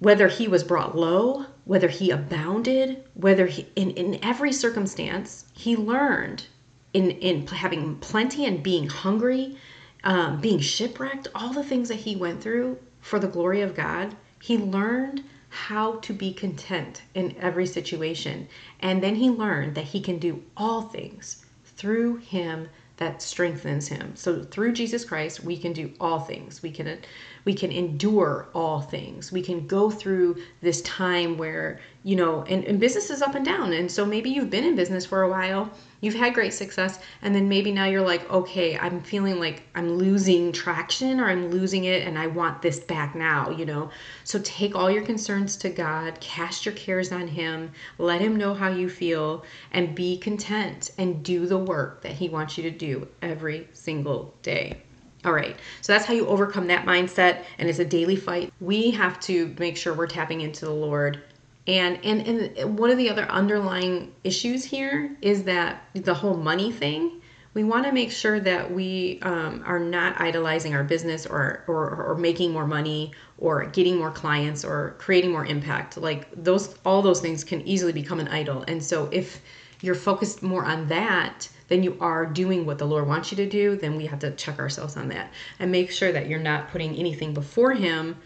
whether 0.00 0.28
he 0.28 0.48
was 0.48 0.64
brought 0.64 0.96
low, 0.96 1.44
whether 1.66 1.88
he 1.88 2.10
abounded, 2.10 3.04
whether 3.14 3.46
he, 3.46 3.66
in, 3.76 3.90
in 3.90 4.18
every 4.24 4.50
circumstance, 4.50 5.44
he 5.52 5.76
learned 5.76 6.46
in, 6.94 7.10
in 7.10 7.46
having 7.46 7.96
plenty 7.96 8.46
and 8.46 8.62
being 8.62 8.88
hungry, 8.88 9.56
um, 10.02 10.40
being 10.40 10.58
shipwrecked, 10.58 11.28
all 11.34 11.52
the 11.52 11.62
things 11.62 11.88
that 11.88 11.98
he 11.98 12.16
went 12.16 12.42
through 12.42 12.78
for 13.00 13.18
the 13.18 13.28
glory 13.28 13.60
of 13.60 13.74
God, 13.74 14.16
he 14.40 14.58
learned 14.58 15.22
how 15.50 15.96
to 15.96 16.12
be 16.12 16.32
content 16.32 17.02
in 17.14 17.36
every 17.40 17.66
situation. 17.66 18.48
And 18.80 19.02
then 19.02 19.16
he 19.16 19.28
learned 19.28 19.74
that 19.74 19.84
he 19.84 20.00
can 20.00 20.18
do 20.18 20.42
all 20.56 20.82
things 20.82 21.44
through 21.64 22.16
him 22.16 22.68
that 22.96 23.22
strengthens 23.22 23.88
him. 23.88 24.12
So 24.14 24.44
through 24.44 24.72
Jesus 24.74 25.04
Christ, 25.06 25.42
we 25.42 25.56
can 25.56 25.72
do 25.72 25.90
all 25.98 26.20
things. 26.20 26.62
We 26.62 26.70
can 26.70 26.98
we 27.44 27.54
can 27.54 27.72
endure 27.72 28.48
all 28.54 28.80
things. 28.80 29.32
We 29.32 29.42
can 29.42 29.66
go 29.66 29.90
through 29.90 30.36
this 30.60 30.82
time 30.82 31.38
where, 31.38 31.80
you 32.02 32.16
know, 32.16 32.42
and, 32.42 32.64
and 32.64 32.80
business 32.80 33.10
is 33.10 33.22
up 33.22 33.34
and 33.34 33.44
down. 33.44 33.72
And 33.72 33.90
so 33.90 34.04
maybe 34.04 34.30
you've 34.30 34.50
been 34.50 34.64
in 34.64 34.74
business 34.76 35.06
for 35.06 35.22
a 35.22 35.28
while 35.28 35.70
you've 36.00 36.14
had 36.14 36.34
great 36.34 36.52
success 36.52 36.98
and 37.22 37.34
then 37.34 37.48
maybe 37.48 37.70
now 37.70 37.84
you're 37.84 38.00
like 38.00 38.28
okay 38.30 38.78
i'm 38.78 39.00
feeling 39.02 39.38
like 39.38 39.62
i'm 39.74 39.90
losing 39.94 40.52
traction 40.52 41.20
or 41.20 41.28
i'm 41.28 41.50
losing 41.50 41.84
it 41.84 42.06
and 42.06 42.18
i 42.18 42.26
want 42.26 42.60
this 42.62 42.80
back 42.80 43.14
now 43.14 43.50
you 43.50 43.64
know 43.64 43.90
so 44.24 44.38
take 44.42 44.74
all 44.74 44.90
your 44.90 45.04
concerns 45.04 45.56
to 45.56 45.68
god 45.68 46.18
cast 46.20 46.64
your 46.64 46.74
cares 46.74 47.12
on 47.12 47.26
him 47.26 47.70
let 47.98 48.20
him 48.20 48.36
know 48.36 48.54
how 48.54 48.68
you 48.68 48.88
feel 48.88 49.44
and 49.72 49.94
be 49.94 50.16
content 50.18 50.90
and 50.98 51.22
do 51.22 51.46
the 51.46 51.58
work 51.58 52.02
that 52.02 52.12
he 52.12 52.28
wants 52.28 52.56
you 52.56 52.62
to 52.62 52.70
do 52.70 53.06
every 53.22 53.68
single 53.72 54.34
day 54.42 54.80
all 55.22 55.34
right, 55.34 55.54
so 55.82 55.92
that's 55.92 56.06
how 56.06 56.14
you 56.14 56.26
overcome 56.26 56.66
that 56.68 56.86
mindset, 56.86 57.44
and 57.58 57.68
it's 57.68 57.78
a 57.78 57.84
daily 57.84 58.16
fight. 58.16 58.50
We 58.58 58.90
have 58.92 59.20
to 59.20 59.54
make 59.58 59.76
sure 59.76 59.92
we're 59.92 60.06
tapping 60.06 60.40
into 60.40 60.64
the 60.64 60.72
Lord 60.72 61.20
and, 61.66 62.04
and 62.04 62.20
and 62.26 62.78
one 62.78 62.90
of 62.90 62.98
the 62.98 63.10
other 63.10 63.24
underlying 63.30 64.12
issues 64.24 64.64
here 64.64 65.16
is 65.20 65.44
that 65.44 65.84
the 65.94 66.14
whole 66.14 66.36
money 66.36 66.72
thing. 66.72 67.20
We 67.52 67.64
want 67.64 67.84
to 67.86 67.92
make 67.92 68.12
sure 68.12 68.38
that 68.38 68.70
we 68.72 69.18
um, 69.22 69.64
are 69.66 69.80
not 69.80 70.20
idolizing 70.20 70.72
our 70.72 70.84
business 70.84 71.26
or, 71.26 71.64
or 71.66 72.10
or 72.10 72.14
making 72.14 72.52
more 72.52 72.66
money 72.66 73.10
or 73.38 73.64
getting 73.66 73.96
more 73.98 74.12
clients 74.12 74.64
or 74.64 74.94
creating 74.98 75.32
more 75.32 75.44
impact. 75.44 75.96
Like 75.96 76.28
those, 76.32 76.76
all 76.84 77.02
those 77.02 77.20
things 77.20 77.42
can 77.42 77.60
easily 77.66 77.92
become 77.92 78.20
an 78.20 78.28
idol. 78.28 78.64
And 78.68 78.82
so 78.82 79.08
if 79.10 79.40
you're 79.80 79.96
focused 79.96 80.42
more 80.42 80.64
on 80.64 80.86
that 80.88 81.48
than 81.68 81.82
you 81.82 81.96
are 82.00 82.26
doing 82.26 82.66
what 82.66 82.78
the 82.78 82.86
Lord 82.86 83.08
wants 83.08 83.32
you 83.32 83.36
to 83.38 83.48
do, 83.48 83.76
then 83.76 83.96
we 83.96 84.06
have 84.06 84.18
to 84.20 84.30
check 84.32 84.58
ourselves 84.58 84.96
on 84.96 85.08
that 85.08 85.32
and 85.58 85.72
make 85.72 85.90
sure 85.90 86.12
that 86.12 86.28
you're 86.28 86.38
not 86.38 86.70
putting 86.70 86.94
anything 86.94 87.34
before 87.34 87.72
Him 87.72 88.16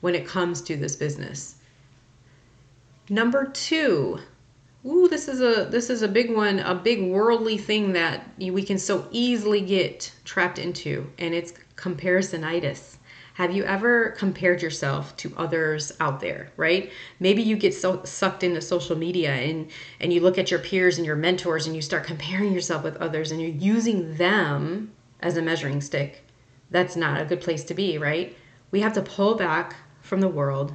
when 0.00 0.14
it 0.14 0.26
comes 0.26 0.60
to 0.62 0.76
this 0.76 0.96
business. 0.96 1.53
Number 3.10 3.44
two, 3.44 4.18
ooh, 4.86 5.08
this 5.08 5.28
is 5.28 5.42
a 5.42 5.66
this 5.66 5.90
is 5.90 6.00
a 6.00 6.08
big 6.08 6.34
one, 6.34 6.58
a 6.60 6.74
big 6.74 7.02
worldly 7.02 7.58
thing 7.58 7.92
that 7.92 8.26
we 8.38 8.62
can 8.62 8.78
so 8.78 9.06
easily 9.10 9.60
get 9.60 10.10
trapped 10.24 10.58
into, 10.58 11.10
and 11.18 11.34
it's 11.34 11.52
comparisonitis. 11.76 12.96
Have 13.34 13.54
you 13.54 13.64
ever 13.64 14.12
compared 14.12 14.62
yourself 14.62 15.14
to 15.18 15.34
others 15.36 15.92
out 16.00 16.20
there, 16.20 16.50
right? 16.56 16.90
Maybe 17.20 17.42
you 17.42 17.56
get 17.56 17.74
so 17.74 18.02
sucked 18.04 18.42
into 18.42 18.62
social 18.62 18.96
media 18.96 19.32
and 19.32 19.70
and 20.00 20.10
you 20.10 20.20
look 20.20 20.38
at 20.38 20.50
your 20.50 20.60
peers 20.60 20.96
and 20.96 21.06
your 21.06 21.16
mentors 21.16 21.66
and 21.66 21.76
you 21.76 21.82
start 21.82 22.04
comparing 22.04 22.54
yourself 22.54 22.84
with 22.84 22.96
others 22.96 23.32
and 23.32 23.40
you're 23.40 23.50
using 23.50 24.16
them 24.16 24.92
as 25.20 25.36
a 25.36 25.42
measuring 25.42 25.82
stick. 25.82 26.22
That's 26.70 26.96
not 26.96 27.20
a 27.20 27.26
good 27.26 27.42
place 27.42 27.64
to 27.64 27.74
be, 27.74 27.98
right? 27.98 28.34
We 28.70 28.80
have 28.80 28.94
to 28.94 29.02
pull 29.02 29.34
back 29.34 29.76
from 30.00 30.20
the 30.20 30.28
world 30.28 30.72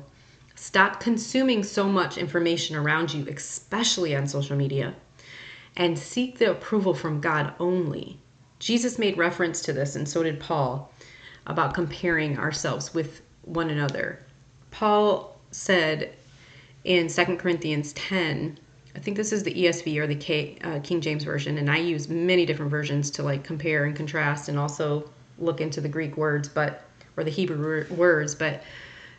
Stop 0.61 0.99
consuming 0.99 1.63
so 1.63 1.85
much 1.85 2.17
information 2.17 2.75
around 2.75 3.13
you, 3.13 3.25
especially 3.29 4.13
on 4.13 4.27
social 4.27 4.57
media, 4.57 4.93
and 5.77 5.97
seek 5.97 6.37
the 6.37 6.51
approval 6.51 6.93
from 6.93 7.21
God 7.21 7.53
only. 7.61 8.19
Jesus 8.59 8.99
made 8.99 9.17
reference 9.17 9.61
to 9.61 9.73
this, 9.73 9.95
and 9.95 10.07
so 10.07 10.21
did 10.21 10.37
Paul, 10.37 10.91
about 11.47 11.73
comparing 11.73 12.37
ourselves 12.37 12.93
with 12.93 13.21
one 13.43 13.69
another. 13.69 14.19
Paul 14.69 15.39
said 15.49 16.13
in 16.83 17.07
2 17.07 17.37
Corinthians 17.37 17.93
10, 17.93 18.59
I 18.95 18.99
think 18.99 19.15
this 19.15 19.31
is 19.31 19.43
the 19.43 19.53
ESV 19.53 19.97
or 19.97 20.07
the 20.07 20.15
K, 20.15 20.57
uh, 20.61 20.81
King 20.83 20.99
James 20.99 21.23
version, 21.23 21.57
and 21.57 21.71
I 21.71 21.77
use 21.77 22.09
many 22.09 22.45
different 22.45 22.69
versions 22.69 23.09
to 23.11 23.23
like 23.23 23.45
compare 23.45 23.85
and 23.85 23.95
contrast, 23.95 24.49
and 24.49 24.59
also 24.59 25.09
look 25.39 25.61
into 25.61 25.79
the 25.79 25.89
Greek 25.89 26.17
words, 26.17 26.49
but 26.49 26.83
or 27.15 27.23
the 27.23 27.31
Hebrew 27.31 27.85
words. 27.89 28.35
But 28.35 28.61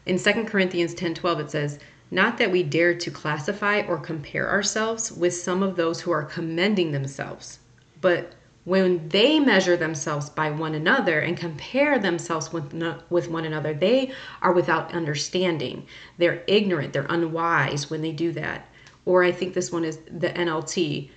in 0.07 0.19
2 0.19 0.47
Corinthians 0.47 0.95
10:12 0.95 1.41
it 1.41 1.51
says, 1.51 1.79
"Not 2.11 2.39
that 2.39 2.51
we 2.51 2.63
dare 2.63 2.95
to 2.95 3.11
classify 3.11 3.83
or 3.83 3.99
compare 3.99 4.49
ourselves 4.49 5.13
with 5.13 5.35
some 5.35 5.63
of 5.63 5.77
those 5.77 6.01
who 6.01 6.11
are 6.11 6.23
commending 6.23 6.93
themselves, 6.93 7.59
but 8.01 8.33
when 8.65 9.09
they 9.09 9.41
measure 9.41 9.77
themselves 9.77 10.29
by 10.29 10.51
one 10.51 10.75
another 10.75 11.21
and 11.21 11.37
compare 11.37 11.99
themselves 11.99 12.53
with, 12.53 12.73
with 13.09 13.31
one 13.31 13.45
another, 13.45 13.73
they 13.73 14.13
are 14.43 14.53
without 14.53 14.95
understanding. 14.95 15.87
They're 16.19 16.43
ignorant, 16.47 16.93
they're 16.93 17.07
unwise 17.09 17.91
when 17.91 18.03
they 18.03 18.13
do 18.13 18.33
that. 18.33 18.69
Or 19.07 19.25
I 19.25 19.33
think 19.33 19.55
this 19.55 19.73
one 19.73 19.85
is 19.85 19.99
the 20.11 20.29
NLT. 20.29 21.11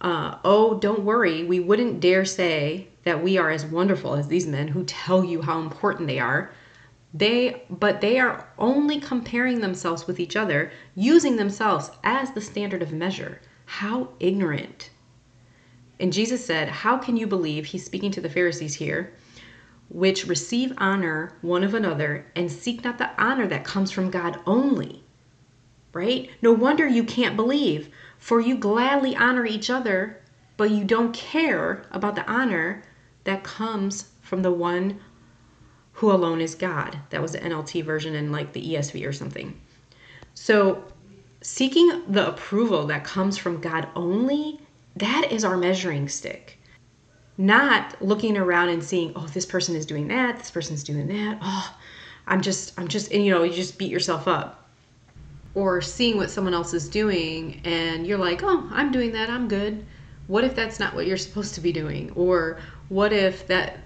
Uh, 0.00 0.36
oh, 0.44 0.78
don't 0.78 1.04
worry, 1.04 1.44
we 1.44 1.60
wouldn't 1.60 2.00
dare 2.00 2.26
say 2.26 2.88
that 3.04 3.22
we 3.22 3.38
are 3.38 3.50
as 3.50 3.64
wonderful 3.64 4.14
as 4.14 4.28
these 4.28 4.46
men 4.46 4.68
who 4.68 4.84
tell 4.84 5.24
you 5.24 5.42
how 5.42 5.60
important 5.60 6.08
they 6.08 6.18
are. 6.20 6.50
They 7.14 7.62
but 7.70 8.00
they 8.00 8.18
are 8.18 8.48
only 8.58 9.00
comparing 9.00 9.60
themselves 9.60 10.06
with 10.06 10.18
each 10.20 10.36
other, 10.36 10.72
using 10.94 11.36
themselves 11.36 11.90
as 12.02 12.32
the 12.32 12.40
standard 12.40 12.82
of 12.82 12.92
measure. 12.92 13.40
How 13.64 14.10
ignorant. 14.20 14.90
And 15.98 16.12
Jesus 16.12 16.44
said, 16.44 16.68
How 16.68 16.98
can 16.98 17.16
you 17.16 17.26
believe? 17.26 17.66
He's 17.66 17.84
speaking 17.84 18.10
to 18.12 18.20
the 18.20 18.28
Pharisees 18.28 18.74
here, 18.74 19.14
which 19.88 20.26
receive 20.26 20.72
honor 20.78 21.32
one 21.40 21.64
of 21.64 21.74
another 21.74 22.26
and 22.34 22.50
seek 22.50 22.84
not 22.84 22.98
the 22.98 23.10
honor 23.22 23.46
that 23.46 23.64
comes 23.64 23.90
from 23.90 24.10
God 24.10 24.38
only. 24.46 25.02
Right? 25.92 26.30
No 26.42 26.52
wonder 26.52 26.86
you 26.86 27.04
can't 27.04 27.36
believe, 27.36 27.88
for 28.18 28.40
you 28.40 28.56
gladly 28.56 29.16
honor 29.16 29.46
each 29.46 29.70
other, 29.70 30.20
but 30.56 30.70
you 30.70 30.84
don't 30.84 31.14
care 31.14 31.84
about 31.90 32.14
the 32.14 32.30
honor 32.30 32.82
that 33.24 33.44
comes 33.44 34.10
from 34.20 34.42
the 34.42 34.52
one 34.52 35.00
who 35.96 36.12
alone 36.12 36.42
is 36.42 36.54
God. 36.54 36.98
That 37.08 37.22
was 37.22 37.32
the 37.32 37.38
NLT 37.38 37.82
version 37.82 38.14
and 38.14 38.30
like 38.30 38.52
the 38.52 38.74
ESV 38.74 39.06
or 39.08 39.14
something. 39.14 39.58
So, 40.34 40.84
seeking 41.40 42.02
the 42.06 42.28
approval 42.28 42.86
that 42.88 43.02
comes 43.02 43.38
from 43.38 43.62
God 43.62 43.88
only, 43.96 44.60
that 44.96 45.32
is 45.32 45.42
our 45.42 45.56
measuring 45.56 46.08
stick. 46.08 46.58
Not 47.38 48.00
looking 48.02 48.36
around 48.36 48.68
and 48.68 48.84
seeing, 48.84 49.12
oh, 49.16 49.26
this 49.28 49.46
person 49.46 49.74
is 49.74 49.86
doing 49.86 50.08
that, 50.08 50.38
this 50.38 50.50
person's 50.50 50.84
doing 50.84 51.06
that. 51.08 51.38
Oh, 51.40 51.74
I'm 52.26 52.42
just, 52.42 52.78
I'm 52.78 52.88
just, 52.88 53.10
and 53.10 53.24
you 53.24 53.32
know, 53.32 53.42
you 53.42 53.54
just 53.54 53.78
beat 53.78 53.90
yourself 53.90 54.28
up. 54.28 54.68
Or 55.54 55.80
seeing 55.80 56.18
what 56.18 56.28
someone 56.28 56.52
else 56.52 56.74
is 56.74 56.90
doing 56.90 57.62
and 57.64 58.06
you're 58.06 58.18
like, 58.18 58.42
oh, 58.42 58.68
I'm 58.70 58.92
doing 58.92 59.12
that, 59.12 59.30
I'm 59.30 59.48
good. 59.48 59.86
What 60.26 60.44
if 60.44 60.54
that's 60.54 60.78
not 60.78 60.94
what 60.94 61.06
you're 61.06 61.16
supposed 61.16 61.54
to 61.54 61.62
be 61.62 61.72
doing? 61.72 62.10
Or 62.10 62.58
what 62.90 63.14
if 63.14 63.46
that 63.46 63.78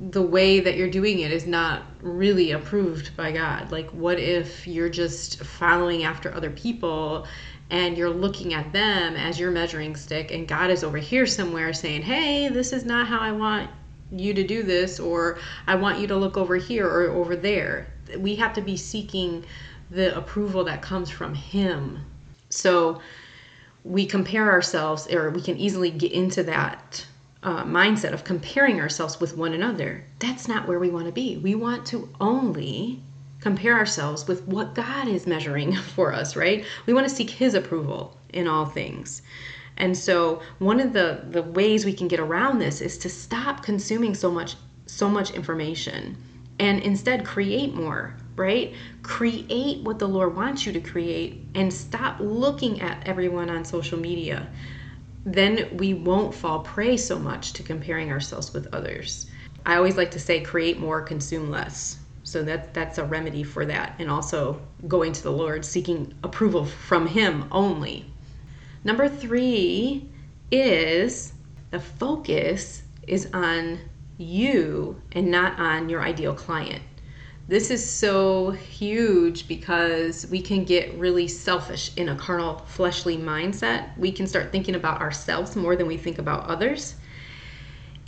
the 0.00 0.22
way 0.22 0.60
that 0.60 0.76
you're 0.76 0.90
doing 0.90 1.20
it 1.20 1.32
is 1.32 1.46
not 1.46 1.82
really 2.00 2.52
approved 2.52 3.16
by 3.16 3.32
God. 3.32 3.72
Like, 3.72 3.90
what 3.90 4.20
if 4.20 4.66
you're 4.66 4.88
just 4.88 5.42
following 5.42 6.04
after 6.04 6.32
other 6.32 6.50
people 6.50 7.26
and 7.70 7.98
you're 7.98 8.10
looking 8.10 8.54
at 8.54 8.72
them 8.72 9.16
as 9.16 9.40
your 9.40 9.50
measuring 9.50 9.96
stick, 9.96 10.30
and 10.30 10.46
God 10.46 10.70
is 10.70 10.84
over 10.84 10.98
here 10.98 11.26
somewhere 11.26 11.72
saying, 11.72 12.02
Hey, 12.02 12.48
this 12.48 12.72
is 12.72 12.84
not 12.84 13.08
how 13.08 13.18
I 13.18 13.32
want 13.32 13.70
you 14.10 14.32
to 14.34 14.46
do 14.46 14.62
this, 14.62 15.00
or 15.00 15.38
I 15.66 15.74
want 15.74 15.98
you 15.98 16.06
to 16.06 16.16
look 16.16 16.36
over 16.36 16.56
here 16.56 16.86
or 16.86 17.10
over 17.10 17.36
there. 17.36 17.88
We 18.16 18.36
have 18.36 18.54
to 18.54 18.62
be 18.62 18.76
seeking 18.76 19.44
the 19.90 20.16
approval 20.16 20.64
that 20.64 20.80
comes 20.80 21.10
from 21.10 21.34
Him. 21.34 22.04
So, 22.50 23.02
we 23.84 24.06
compare 24.06 24.50
ourselves, 24.50 25.12
or 25.12 25.30
we 25.30 25.42
can 25.42 25.56
easily 25.56 25.90
get 25.90 26.12
into 26.12 26.42
that 26.44 27.04
uh, 27.42 27.64
mindset 27.64 28.12
of 28.12 28.24
comparing 28.24 28.80
ourselves 28.80 29.20
with 29.20 29.36
one 29.36 29.52
another. 29.52 30.04
That's 30.18 30.48
not 30.48 30.66
where 30.66 30.78
we 30.78 30.90
want 30.90 31.06
to 31.06 31.12
be. 31.12 31.36
We 31.36 31.54
want 31.54 31.86
to 31.86 32.08
only 32.20 33.00
compare 33.40 33.76
ourselves 33.76 34.26
with 34.26 34.46
what 34.48 34.74
God 34.74 35.06
is 35.06 35.26
measuring 35.26 35.76
for 35.94 36.12
us, 36.12 36.34
right? 36.36 36.64
We 36.86 36.92
want 36.92 37.08
to 37.08 37.14
seek 37.14 37.30
His 37.30 37.54
approval 37.54 38.16
in 38.32 38.46
all 38.48 38.66
things. 38.66 39.22
And 39.76 39.96
so 39.96 40.42
one 40.58 40.80
of 40.80 40.92
the, 40.92 41.22
the 41.30 41.42
ways 41.42 41.84
we 41.84 41.92
can 41.92 42.08
get 42.08 42.18
around 42.18 42.58
this 42.58 42.80
is 42.80 42.98
to 42.98 43.08
stop 43.08 43.62
consuming 43.62 44.14
so 44.14 44.30
much 44.30 44.56
so 44.86 45.08
much 45.08 45.32
information 45.32 46.16
and 46.58 46.80
instead 46.80 47.24
create 47.24 47.74
more, 47.74 48.16
right? 48.36 48.74
Create 49.02 49.82
what 49.82 49.98
the 49.98 50.08
Lord 50.08 50.34
wants 50.34 50.66
you 50.66 50.72
to 50.72 50.80
create 50.80 51.42
and 51.54 51.72
stop 51.72 52.16
looking 52.20 52.80
at 52.80 53.06
everyone 53.06 53.50
on 53.50 53.64
social 53.64 53.98
media 53.98 54.48
then 55.24 55.68
we 55.76 55.94
won't 55.94 56.34
fall 56.34 56.60
prey 56.60 56.96
so 56.96 57.18
much 57.18 57.52
to 57.54 57.62
comparing 57.62 58.10
ourselves 58.10 58.52
with 58.52 58.72
others. 58.72 59.26
I 59.66 59.76
always 59.76 59.96
like 59.96 60.10
to 60.12 60.20
say 60.20 60.40
create 60.40 60.78
more, 60.78 61.02
consume 61.02 61.50
less. 61.50 61.98
So 62.22 62.42
that 62.42 62.74
that's 62.74 62.98
a 62.98 63.04
remedy 63.04 63.42
for 63.42 63.64
that 63.64 63.94
and 63.98 64.10
also 64.10 64.60
going 64.86 65.12
to 65.14 65.22
the 65.22 65.32
Lord 65.32 65.64
seeking 65.64 66.14
approval 66.22 66.64
from 66.64 67.06
him 67.06 67.46
only. 67.50 68.04
Number 68.84 69.08
3 69.08 70.08
is 70.50 71.32
the 71.70 71.80
focus 71.80 72.82
is 73.06 73.28
on 73.32 73.78
you 74.18 75.00
and 75.12 75.30
not 75.30 75.58
on 75.58 75.88
your 75.88 76.02
ideal 76.02 76.34
client. 76.34 76.82
This 77.48 77.70
is 77.70 77.82
so 77.82 78.50
huge 78.50 79.48
because 79.48 80.26
we 80.26 80.42
can 80.42 80.64
get 80.64 80.94
really 80.98 81.26
selfish 81.26 81.92
in 81.96 82.10
a 82.10 82.14
carnal, 82.14 82.58
fleshly 82.66 83.16
mindset. 83.16 83.96
We 83.96 84.12
can 84.12 84.26
start 84.26 84.52
thinking 84.52 84.74
about 84.74 85.00
ourselves 85.00 85.56
more 85.56 85.74
than 85.74 85.86
we 85.86 85.96
think 85.96 86.18
about 86.18 86.44
others. 86.44 86.96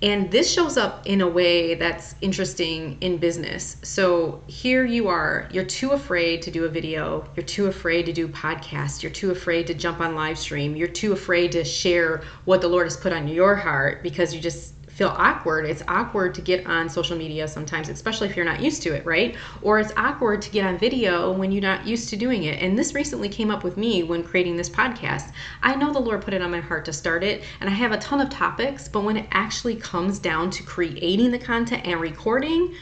And 0.02 0.30
this 0.30 0.50
shows 0.52 0.76
up 0.76 1.06
in 1.06 1.22
a 1.22 1.28
way 1.28 1.74
that's 1.74 2.14
interesting 2.20 2.98
in 3.00 3.16
business. 3.16 3.78
So 3.82 4.42
here 4.46 4.84
you 4.84 5.08
are, 5.08 5.48
you're 5.52 5.64
too 5.64 5.92
afraid 5.92 6.42
to 6.42 6.50
do 6.50 6.64
a 6.64 6.68
video, 6.68 7.26
you're 7.34 7.44
too 7.44 7.66
afraid 7.66 8.06
to 8.06 8.12
do 8.12 8.28
podcasts, 8.28 9.02
you're 9.02 9.12
too 9.12 9.30
afraid 9.30 9.66
to 9.68 9.74
jump 9.74 10.00
on 10.00 10.14
live 10.14 10.38
stream, 10.38 10.76
you're 10.76 10.88
too 10.88 11.12
afraid 11.12 11.52
to 11.52 11.64
share 11.64 12.22
what 12.44 12.60
the 12.60 12.68
Lord 12.68 12.86
has 12.86 12.96
put 12.96 13.12
on 13.12 13.26
your 13.26 13.56
heart 13.56 14.02
because 14.02 14.34
you 14.34 14.40
just 14.40 14.74
feel 15.00 15.14
awkward. 15.16 15.64
It's 15.64 15.82
awkward 15.88 16.34
to 16.34 16.42
get 16.42 16.66
on 16.66 16.86
social 16.90 17.16
media 17.16 17.48
sometimes, 17.48 17.88
especially 17.88 18.28
if 18.28 18.36
you're 18.36 18.44
not 18.44 18.60
used 18.60 18.82
to 18.82 18.94
it, 18.94 19.06
right? 19.06 19.34
Or 19.62 19.80
it's 19.80 19.94
awkward 19.96 20.42
to 20.42 20.50
get 20.50 20.66
on 20.66 20.76
video 20.76 21.32
when 21.32 21.50
you're 21.50 21.62
not 21.62 21.86
used 21.86 22.10
to 22.10 22.16
doing 22.16 22.42
it. 22.44 22.62
And 22.62 22.78
this 22.78 22.92
recently 22.92 23.30
came 23.30 23.50
up 23.50 23.64
with 23.64 23.78
me 23.78 24.02
when 24.02 24.22
creating 24.22 24.58
this 24.58 24.68
podcast. 24.68 25.32
I 25.62 25.74
know 25.74 25.90
the 25.90 25.98
Lord 25.98 26.20
put 26.20 26.34
it 26.34 26.42
on 26.42 26.50
my 26.50 26.60
heart 26.60 26.84
to 26.84 26.92
start 26.92 27.24
it, 27.24 27.44
and 27.60 27.70
I 27.70 27.72
have 27.72 27.92
a 27.92 27.96
ton 27.96 28.20
of 28.20 28.28
topics, 28.28 28.88
but 28.88 29.02
when 29.02 29.16
it 29.16 29.26
actually 29.30 29.76
comes 29.76 30.18
down 30.18 30.50
to 30.50 30.62
creating 30.64 31.30
the 31.30 31.38
content 31.38 31.86
and 31.86 31.98
recording, 31.98 32.74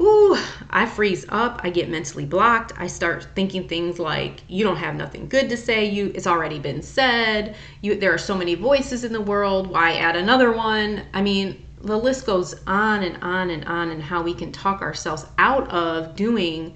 Ooh, 0.00 0.36
I 0.70 0.86
freeze 0.86 1.26
up. 1.28 1.60
I 1.62 1.70
get 1.70 1.88
mentally 1.88 2.24
blocked. 2.24 2.72
I 2.76 2.86
start 2.86 3.28
thinking 3.34 3.68
things 3.68 3.98
like, 3.98 4.40
"You 4.48 4.64
don't 4.64 4.76
have 4.76 4.94
nothing 4.94 5.28
good 5.28 5.48
to 5.50 5.56
say. 5.56 5.84
You, 5.84 6.12
it's 6.14 6.26
already 6.26 6.58
been 6.58 6.82
said. 6.82 7.56
You, 7.82 7.94
there 7.94 8.12
are 8.12 8.18
so 8.18 8.36
many 8.36 8.54
voices 8.54 9.04
in 9.04 9.12
the 9.12 9.20
world. 9.20 9.66
Why 9.66 9.94
add 9.94 10.16
another 10.16 10.50
one?" 10.52 11.02
I 11.12 11.22
mean, 11.22 11.62
the 11.80 11.98
list 11.98 12.26
goes 12.26 12.54
on 12.66 13.02
and 13.02 13.22
on 13.22 13.50
and 13.50 13.64
on, 13.66 13.90
and 13.90 14.02
how 14.02 14.22
we 14.22 14.34
can 14.34 14.50
talk 14.50 14.80
ourselves 14.82 15.26
out 15.38 15.68
of 15.70 16.16
doing 16.16 16.74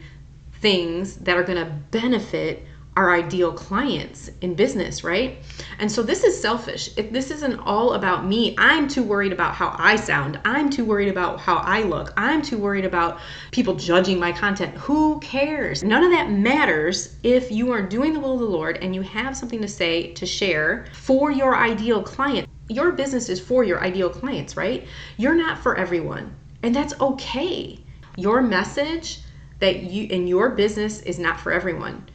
things 0.60 1.16
that 1.16 1.36
are 1.36 1.44
going 1.44 1.64
to 1.64 1.72
benefit 1.90 2.66
our 2.96 3.12
ideal 3.12 3.52
clients 3.52 4.30
in 4.40 4.54
business, 4.54 5.04
right? 5.04 5.38
And 5.78 5.92
so 5.92 6.02
this 6.02 6.24
is 6.24 6.40
selfish. 6.40 6.90
If 6.96 7.12
this 7.12 7.30
isn't 7.30 7.60
all 7.60 7.92
about 7.92 8.26
me, 8.26 8.54
I'm 8.56 8.88
too 8.88 9.02
worried 9.02 9.32
about 9.32 9.54
how 9.54 9.76
I 9.78 9.96
sound. 9.96 10.40
I'm 10.46 10.70
too 10.70 10.86
worried 10.86 11.10
about 11.10 11.38
how 11.38 11.56
I 11.56 11.82
look. 11.82 12.14
I'm 12.16 12.40
too 12.40 12.56
worried 12.56 12.86
about 12.86 13.20
people 13.50 13.74
judging 13.74 14.18
my 14.18 14.32
content. 14.32 14.74
Who 14.78 15.20
cares? 15.20 15.84
None 15.84 16.04
of 16.04 16.10
that 16.10 16.30
matters 16.30 17.16
if 17.22 17.52
you 17.52 17.70
are 17.70 17.82
doing 17.82 18.14
the 18.14 18.20
will 18.20 18.34
of 18.34 18.40
the 18.40 18.46
Lord 18.46 18.78
and 18.78 18.94
you 18.94 19.02
have 19.02 19.36
something 19.36 19.60
to 19.60 19.68
say 19.68 20.12
to 20.14 20.24
share 20.24 20.86
for 20.94 21.30
your 21.30 21.54
ideal 21.54 22.02
client. 22.02 22.48
Your 22.68 22.92
business 22.92 23.28
is 23.28 23.40
for 23.40 23.62
your 23.62 23.84
ideal 23.84 24.08
clients, 24.08 24.56
right? 24.56 24.88
You're 25.18 25.36
not 25.36 25.58
for 25.58 25.76
everyone, 25.76 26.34
and 26.62 26.74
that's 26.74 26.98
okay. 27.00 27.78
Your 28.16 28.40
message 28.40 29.20
that 29.60 29.84
you 29.84 30.08
in 30.08 30.26
your 30.26 30.50
business 30.50 31.00
is 31.02 31.18
not 31.18 31.38
for 31.38 31.52
everyone 31.52 32.06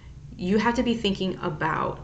you 0.41 0.57
have 0.57 0.73
to 0.73 0.83
be 0.83 0.95
thinking 0.95 1.37
about 1.41 1.99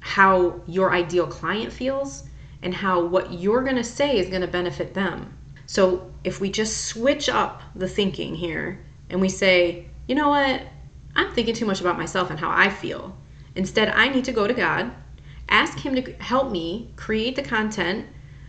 how 0.00 0.60
your 0.66 0.92
ideal 0.92 1.26
client 1.26 1.72
feels 1.72 2.24
and 2.62 2.72
how 2.74 3.04
what 3.04 3.32
you're 3.34 3.62
going 3.62 3.76
to 3.76 3.84
say 3.84 4.18
is 4.18 4.28
going 4.28 4.40
to 4.40 4.48
benefit 4.48 4.94
them. 4.94 5.36
So 5.66 6.10
if 6.24 6.40
we 6.40 6.50
just 6.50 6.86
switch 6.86 7.28
up 7.28 7.62
the 7.74 7.86
thinking 7.88 8.34
here 8.34 8.80
and 9.10 9.20
we 9.20 9.28
say, 9.28 9.86
you 10.08 10.14
know 10.14 10.30
what, 10.30 10.62
I'm 11.14 11.32
thinking 11.32 11.54
too 11.54 11.66
much 11.66 11.82
about 11.82 11.98
myself 11.98 12.30
and 12.30 12.40
how 12.40 12.50
I 12.50 12.70
feel. 12.70 13.14
Instead, 13.56 13.88
I 13.90 14.08
need 14.08 14.24
to 14.24 14.32
go 14.32 14.46
to 14.46 14.54
God, 14.54 14.90
ask 15.50 15.78
Him 15.78 15.94
to 15.94 16.12
help 16.14 16.50
me 16.50 16.90
create 16.96 17.36
the 17.36 17.42
content 17.42 18.06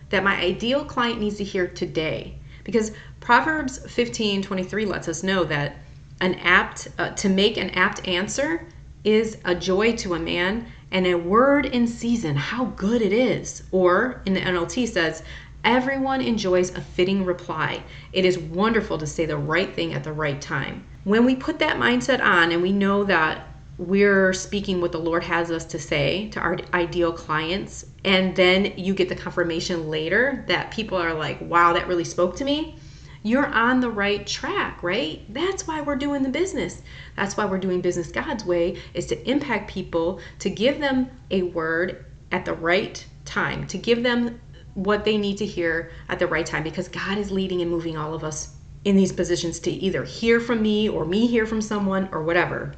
that 0.09 0.23
my 0.23 0.39
ideal 0.39 0.85
client 0.85 1.19
needs 1.19 1.37
to 1.37 1.43
hear 1.43 1.67
today. 1.67 2.37
Because 2.63 2.93
Proverbs 3.19 3.79
15 3.91 4.41
23 4.41 4.85
lets 4.85 5.09
us 5.09 5.21
know 5.21 5.43
that 5.43 5.75
an 6.21 6.35
apt, 6.35 6.87
uh, 6.97 7.09
to 7.11 7.27
make 7.27 7.57
an 7.57 7.71
apt 7.71 8.07
answer 8.07 8.65
is 9.03 9.37
a 9.45 9.55
joy 9.55 9.95
to 9.97 10.13
a 10.13 10.19
man, 10.19 10.65
and 10.91 11.07
a 11.07 11.15
word 11.15 11.65
in 11.65 11.87
season, 11.87 12.35
how 12.35 12.65
good 12.65 13.01
it 13.01 13.11
is. 13.11 13.63
Or 13.71 14.21
in 14.25 14.33
the 14.33 14.39
NLT 14.39 14.87
says, 14.87 15.23
Everyone 15.63 16.21
enjoys 16.21 16.75
a 16.75 16.81
fitting 16.81 17.23
reply. 17.23 17.83
It 18.11 18.25
is 18.25 18.37
wonderful 18.37 18.97
to 18.97 19.07
say 19.07 19.25
the 19.25 19.37
right 19.37 19.73
thing 19.73 19.93
at 19.93 20.03
the 20.03 20.11
right 20.11 20.41
time. 20.41 20.85
When 21.05 21.25
we 21.25 21.35
put 21.35 21.59
that 21.59 21.77
mindset 21.77 22.21
on 22.21 22.51
and 22.51 22.61
we 22.61 22.73
know 22.73 23.05
that 23.05 23.47
we're 23.77 24.33
speaking 24.33 24.81
what 24.81 24.91
the 24.91 24.99
Lord 24.99 25.23
has 25.23 25.49
us 25.49 25.65
to 25.65 25.79
say 25.79 26.29
to 26.29 26.39
our 26.39 26.59
ideal 26.73 27.13
clients, 27.13 27.85
and 28.03 28.35
then 28.35 28.73
you 28.77 28.93
get 28.93 29.09
the 29.09 29.15
confirmation 29.15 29.89
later 29.89 30.43
that 30.47 30.71
people 30.71 30.97
are 30.97 31.13
like, 31.13 31.39
wow, 31.41 31.73
that 31.73 31.87
really 31.87 32.03
spoke 32.03 32.35
to 32.37 32.45
me, 32.45 32.75
you're 33.23 33.47
on 33.47 33.79
the 33.79 33.89
right 33.89 34.27
track, 34.27 34.83
right? 34.83 35.21
That's 35.33 35.65
why 35.65 35.81
we're 35.81 35.95
doing 35.95 36.23
the 36.23 36.29
business. 36.29 36.81
That's 37.15 37.37
why 37.37 37.45
we're 37.45 37.57
doing 37.57 37.79
business 37.79 38.11
God's 38.11 38.45
way 38.45 38.77
is 38.93 39.07
to 39.07 39.29
impact 39.29 39.71
people, 39.71 40.19
to 40.39 40.49
give 40.49 40.79
them 40.79 41.09
a 41.31 41.43
word 41.43 42.05
at 42.31 42.43
the 42.43 42.53
right 42.53 43.03
time, 43.23 43.65
to 43.67 43.77
give 43.77 44.03
them 44.03 44.41
what 44.73 45.05
they 45.05 45.17
need 45.17 45.37
to 45.37 45.45
hear 45.45 45.91
at 46.09 46.19
the 46.19 46.27
right 46.27 46.45
time 46.45 46.63
because 46.63 46.87
God 46.89 47.17
is 47.17 47.31
leading 47.31 47.61
and 47.61 47.71
moving 47.71 47.97
all 47.97 48.13
of 48.13 48.23
us 48.23 48.55
in 48.83 48.97
these 48.97 49.13
positions 49.13 49.59
to 49.61 49.71
either 49.71 50.03
hear 50.03 50.39
from 50.39 50.61
me 50.61 50.89
or 50.89 51.05
me 51.05 51.27
hear 51.27 51.45
from 51.45 51.61
someone 51.61 52.09
or 52.11 52.23
whatever. 52.23 52.73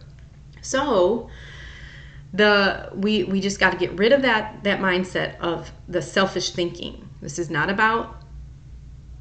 So, 0.61 1.29
the 2.33 2.89
we 2.93 3.23
we 3.23 3.39
just 3.39 3.59
got 3.59 3.71
to 3.71 3.77
get 3.77 3.97
rid 3.97 4.11
of 4.11 4.21
that 4.23 4.63
that 4.63 4.79
mindset 4.79 5.39
of 5.39 5.71
the 5.87 6.01
selfish 6.01 6.51
thinking. 6.51 7.07
This 7.21 7.39
is 7.39 7.49
not 7.49 7.69
about 7.69 8.24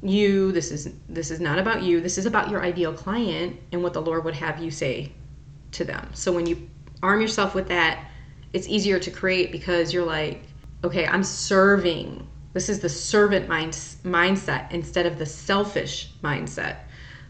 you 0.01 0.51
this 0.51 0.71
is 0.71 0.93
this 1.09 1.31
is 1.31 1.39
not 1.39 1.57
about 1.57 1.81
you 1.81 1.99
this 2.01 2.17
is 2.17 2.25
about 2.25 2.49
your 2.49 2.63
ideal 2.63 2.93
client 2.93 3.59
and 3.71 3.81
what 3.81 3.93
the 3.93 4.01
lord 4.01 4.23
would 4.23 4.35
have 4.35 4.61
you 4.61 4.69
say 4.69 5.11
to 5.71 5.83
them. 5.83 6.09
So 6.13 6.31
when 6.31 6.45
you 6.45 6.69
arm 7.03 7.21
yourself 7.21 7.55
with 7.55 7.67
that 7.69 8.07
it's 8.53 8.67
easier 8.67 8.99
to 8.99 9.11
create 9.11 9.51
because 9.51 9.93
you're 9.93 10.05
like 10.05 10.43
okay 10.83 11.05
i'm 11.05 11.23
serving. 11.23 12.27
This 12.53 12.69
is 12.69 12.79
the 12.79 12.87
servant 12.87 13.49
mind, 13.49 13.73
mindset 13.73 14.71
instead 14.71 15.05
of 15.05 15.19
the 15.19 15.25
selfish 15.25 16.11
mindset. 16.23 16.77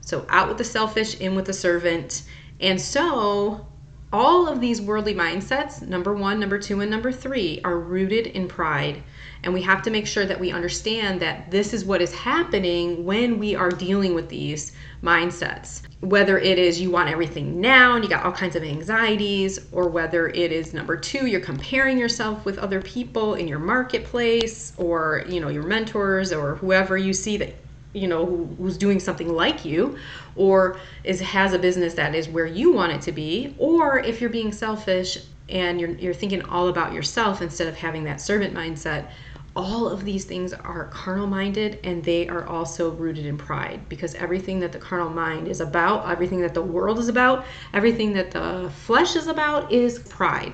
So 0.02 0.24
out 0.30 0.48
with 0.48 0.60
the 0.60 0.64
selfish 0.64 1.20
in 1.20 1.34
with 1.34 1.46
the 1.46 1.54
servant. 1.54 2.24
And 2.60 2.80
so 2.80 3.66
all 4.14 4.48
of 4.48 4.62
these 4.62 4.82
worldly 4.82 5.14
mindsets 5.14 5.82
number 5.82 6.14
one 6.14 6.40
number 6.40 6.60
two 6.60 6.82
and 6.82 6.92
number 6.92 7.12
three 7.12 7.60
are 7.64 7.80
rooted 7.80 8.28
in 8.28 8.48
pride 8.48 9.02
and 9.46 9.54
we 9.54 9.62
have 9.62 9.84
to 9.84 9.92
make 9.92 10.08
sure 10.08 10.26
that 10.26 10.40
we 10.40 10.52
understand 10.52 11.20
that 11.22 11.50
this 11.52 11.74
is 11.74 11.86
what 11.86 12.02
is 12.02 12.14
happening 12.14 13.06
when 13.06 13.38
we 13.38 13.56
are 13.56 13.70
dealing 13.70 14.16
with 14.16 14.28
these 14.28 14.74
mindsets. 15.04 15.84
Whether 16.02 16.40
it 16.40 16.58
is 16.58 16.82
you 16.82 16.90
want 16.90 17.10
everything 17.10 17.62
now 17.62 17.94
and 17.94 18.04
you 18.04 18.10
got 18.10 18.26
all 18.26 18.32
kinds 18.32 18.56
of 18.56 18.64
anxieties, 18.64 19.60
or 19.72 19.88
whether 19.88 20.30
it 20.30 20.52
is 20.52 20.74
number 20.74 20.98
two, 20.98 21.28
you're 21.28 21.40
comparing 21.40 22.00
yourself 22.00 22.44
with 22.44 22.58
other 22.58 22.82
people 22.82 23.36
in 23.36 23.48
your 23.48 23.60
marketplace, 23.60 24.74
or 24.78 25.24
you 25.30 25.40
know, 25.40 25.50
your 25.50 25.64
mentors, 25.64 26.34
or 26.34 26.56
whoever 26.56 26.98
you 26.98 27.14
see 27.14 27.38
that 27.38 27.56
you 27.96 28.08
know 28.08 28.26
who, 28.26 28.46
who's 28.58 28.78
doing 28.78 29.00
something 29.00 29.30
like 29.34 29.66
you 29.66 29.98
or 30.36 30.78
is 31.04 31.20
has 31.22 31.54
a 31.54 31.60
business 31.60 31.94
that 31.94 32.14
is 32.14 32.28
where 32.28 32.46
you 32.46 32.72
want 32.72 32.92
it 32.92 33.02
to 33.02 33.12
be 33.12 33.56
or 33.58 34.00
if 34.00 34.20
you're 34.20 34.30
being 34.30 34.52
selfish 34.52 35.18
and 35.48 35.80
you're, 35.80 35.92
you're 35.92 36.14
thinking 36.14 36.42
all 36.44 36.68
about 36.68 36.92
yourself 36.94 37.42
instead 37.42 37.68
of 37.68 37.76
having 37.76 38.04
that 38.04 38.20
servant 38.20 38.54
mindset 38.54 39.10
all 39.56 39.88
of 39.88 40.04
these 40.04 40.26
things 40.26 40.52
are 40.54 40.90
carnal 40.90 41.28
minded 41.28 41.80
and 41.84 42.04
they 42.04 42.28
are 42.28 42.46
also 42.46 42.92
rooted 42.92 43.26
in 43.26 43.38
pride 43.38 43.88
because 43.88 44.14
everything 44.16 44.60
that 44.60 44.74
the 44.74 44.80
carnal 44.80 45.10
mind 45.10 45.48
is 45.48 45.62
about, 45.62 46.10
everything 46.10 46.42
that 46.42 46.54
the 46.54 46.62
world 46.62 47.00
is 47.00 47.08
about, 47.08 47.46
everything 47.74 48.12
that 48.14 48.32
the 48.32 48.70
flesh 48.76 49.16
is 49.16 49.28
about 49.28 49.72
is 49.72 50.00
pride. 50.00 50.52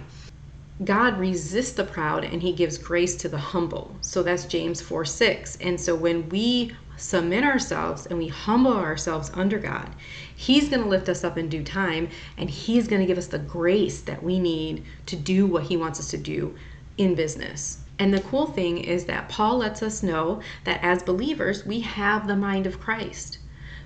God 0.84 1.18
resists 1.20 1.74
the 1.74 1.84
proud 1.84 2.24
and 2.24 2.42
he 2.42 2.54
gives 2.54 2.78
grace 2.78 3.16
to 3.18 3.30
the 3.30 3.38
humble. 3.38 3.98
So 4.02 4.22
that's 4.24 4.46
James 4.46 4.82
4 4.82 5.06
6. 5.06 5.56
And 5.58 5.80
so 5.80 5.96
when 5.96 6.30
we 6.30 6.72
submit 7.02 7.44
ourselves 7.44 8.06
and 8.06 8.18
we 8.18 8.28
humble 8.28 8.74
ourselves 8.74 9.32
under 9.34 9.58
God, 9.58 9.90
He's 10.36 10.70
going 10.70 10.84
to 10.84 10.88
lift 10.90 11.10
us 11.10 11.24
up 11.24 11.38
in 11.38 11.50
due 11.50 11.64
time 11.64 12.10
and 12.38 12.50
He's 12.50 12.88
going 12.88 13.02
to 13.02 13.08
give 13.08 13.18
us 13.18 13.28
the 13.28 13.40
grace 13.40 14.02
that 14.02 14.24
we 14.24 14.40
need 14.40 14.86
to 15.08 15.16
do 15.16 15.48
what 15.48 15.64
He 15.64 15.78
wants 15.78 16.00
us 16.00 16.10
to 16.12 16.18
do 16.18 16.56
in 16.98 17.16
business. 17.16 17.80
And 18.00 18.14
the 18.14 18.22
cool 18.22 18.48
thing 18.48 18.80
is 18.80 19.06
that 19.06 19.30
Paul 19.30 19.58
lets 19.58 19.84
us 19.84 20.04
know 20.04 20.42
that 20.64 20.84
as 20.84 21.04
believers, 21.04 21.66
we 21.66 21.82
have 21.82 22.28
the 22.28 22.36
mind 22.36 22.66
of 22.66 22.80
Christ. 22.80 23.40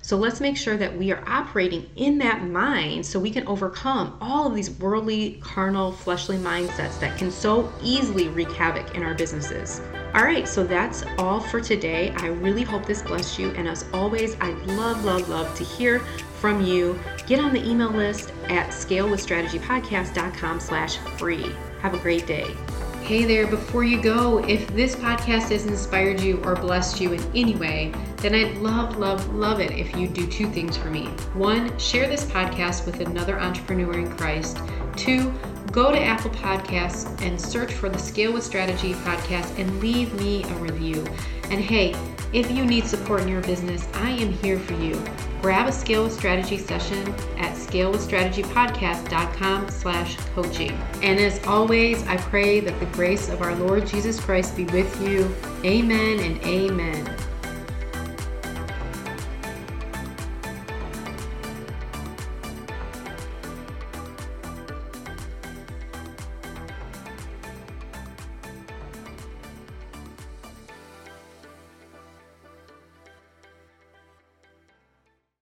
So 0.06 0.16
let's 0.16 0.40
make 0.40 0.56
sure 0.56 0.76
that 0.76 0.96
we 0.96 1.10
are 1.10 1.24
operating 1.26 1.90
in 1.96 2.18
that 2.18 2.44
mind 2.44 3.04
so 3.04 3.18
we 3.18 3.30
can 3.30 3.46
overcome 3.48 4.16
all 4.20 4.46
of 4.46 4.54
these 4.54 4.70
worldly, 4.70 5.40
carnal, 5.42 5.90
fleshly 5.90 6.36
mindsets 6.36 7.00
that 7.00 7.18
can 7.18 7.30
so 7.30 7.72
easily 7.82 8.28
wreak 8.28 8.52
havoc 8.52 8.94
in 8.94 9.02
our 9.02 9.14
businesses. 9.14 9.80
All 10.16 10.24
right, 10.24 10.48
so 10.48 10.64
that's 10.64 11.04
all 11.18 11.40
for 11.40 11.60
today. 11.60 12.10
I 12.16 12.28
really 12.28 12.62
hope 12.62 12.86
this 12.86 13.02
blessed 13.02 13.38
you. 13.38 13.50
And 13.50 13.68
as 13.68 13.84
always, 13.92 14.34
I 14.40 14.52
love, 14.64 15.04
love, 15.04 15.28
love 15.28 15.54
to 15.56 15.62
hear 15.62 15.98
from 16.40 16.64
you. 16.64 16.98
Get 17.26 17.38
on 17.38 17.52
the 17.52 17.62
email 17.62 17.90
list 17.90 18.32
at 18.44 18.68
scalewithstrategypodcast.com 18.70 20.60
slash 20.60 20.96
free. 21.18 21.54
Have 21.82 21.92
a 21.92 21.98
great 21.98 22.26
day. 22.26 22.46
Hey 23.02 23.26
there, 23.26 23.46
before 23.46 23.84
you 23.84 24.00
go, 24.00 24.38
if 24.48 24.66
this 24.68 24.96
podcast 24.96 25.50
has 25.50 25.66
inspired 25.66 26.18
you 26.22 26.42
or 26.44 26.56
blessed 26.56 26.98
you 26.98 27.12
in 27.12 27.22
any 27.36 27.54
way, 27.54 27.92
then 28.16 28.34
I'd 28.34 28.56
love, 28.56 28.96
love, 28.96 29.34
love 29.34 29.60
it 29.60 29.72
if 29.72 29.94
you 29.94 30.08
do 30.08 30.26
two 30.26 30.48
things 30.48 30.78
for 30.78 30.88
me. 30.88 31.08
One, 31.34 31.78
share 31.78 32.08
this 32.08 32.24
podcast 32.24 32.86
with 32.86 33.00
another 33.00 33.38
entrepreneur 33.38 33.98
in 33.98 34.16
Christ. 34.16 34.60
Two, 34.96 35.30
go 35.72 35.90
to 35.90 36.00
Apple 36.00 36.30
Podcasts 36.30 37.20
and 37.22 37.40
search 37.40 37.72
for 37.72 37.88
the 37.88 37.98
Scale 37.98 38.32
with 38.32 38.44
Strategy 38.44 38.94
podcast 38.94 39.58
and 39.58 39.80
leave 39.80 40.14
me 40.14 40.44
a 40.44 40.54
review. 40.54 41.04
And 41.50 41.60
hey, 41.60 41.96
if 42.32 42.50
you 42.50 42.64
need 42.64 42.86
support 42.86 43.20
in 43.22 43.28
your 43.28 43.42
business, 43.42 43.86
I 43.94 44.10
am 44.10 44.32
here 44.32 44.58
for 44.58 44.74
you. 44.74 45.00
Grab 45.40 45.68
a 45.68 45.72
Scale 45.72 46.02
with 46.04 46.12
Strategy 46.12 46.58
session 46.58 47.08
at 47.38 47.56
scalewithstrategypodcast.com 47.56 49.70
slash 49.70 50.16
coaching. 50.34 50.72
And 51.02 51.20
as 51.20 51.44
always, 51.46 52.04
I 52.08 52.16
pray 52.16 52.58
that 52.60 52.80
the 52.80 52.86
grace 52.86 53.28
of 53.28 53.42
our 53.42 53.54
Lord 53.54 53.86
Jesus 53.86 54.18
Christ 54.18 54.56
be 54.56 54.64
with 54.66 55.00
you. 55.00 55.32
Amen 55.64 56.18
and 56.20 56.42
amen. 56.42 57.16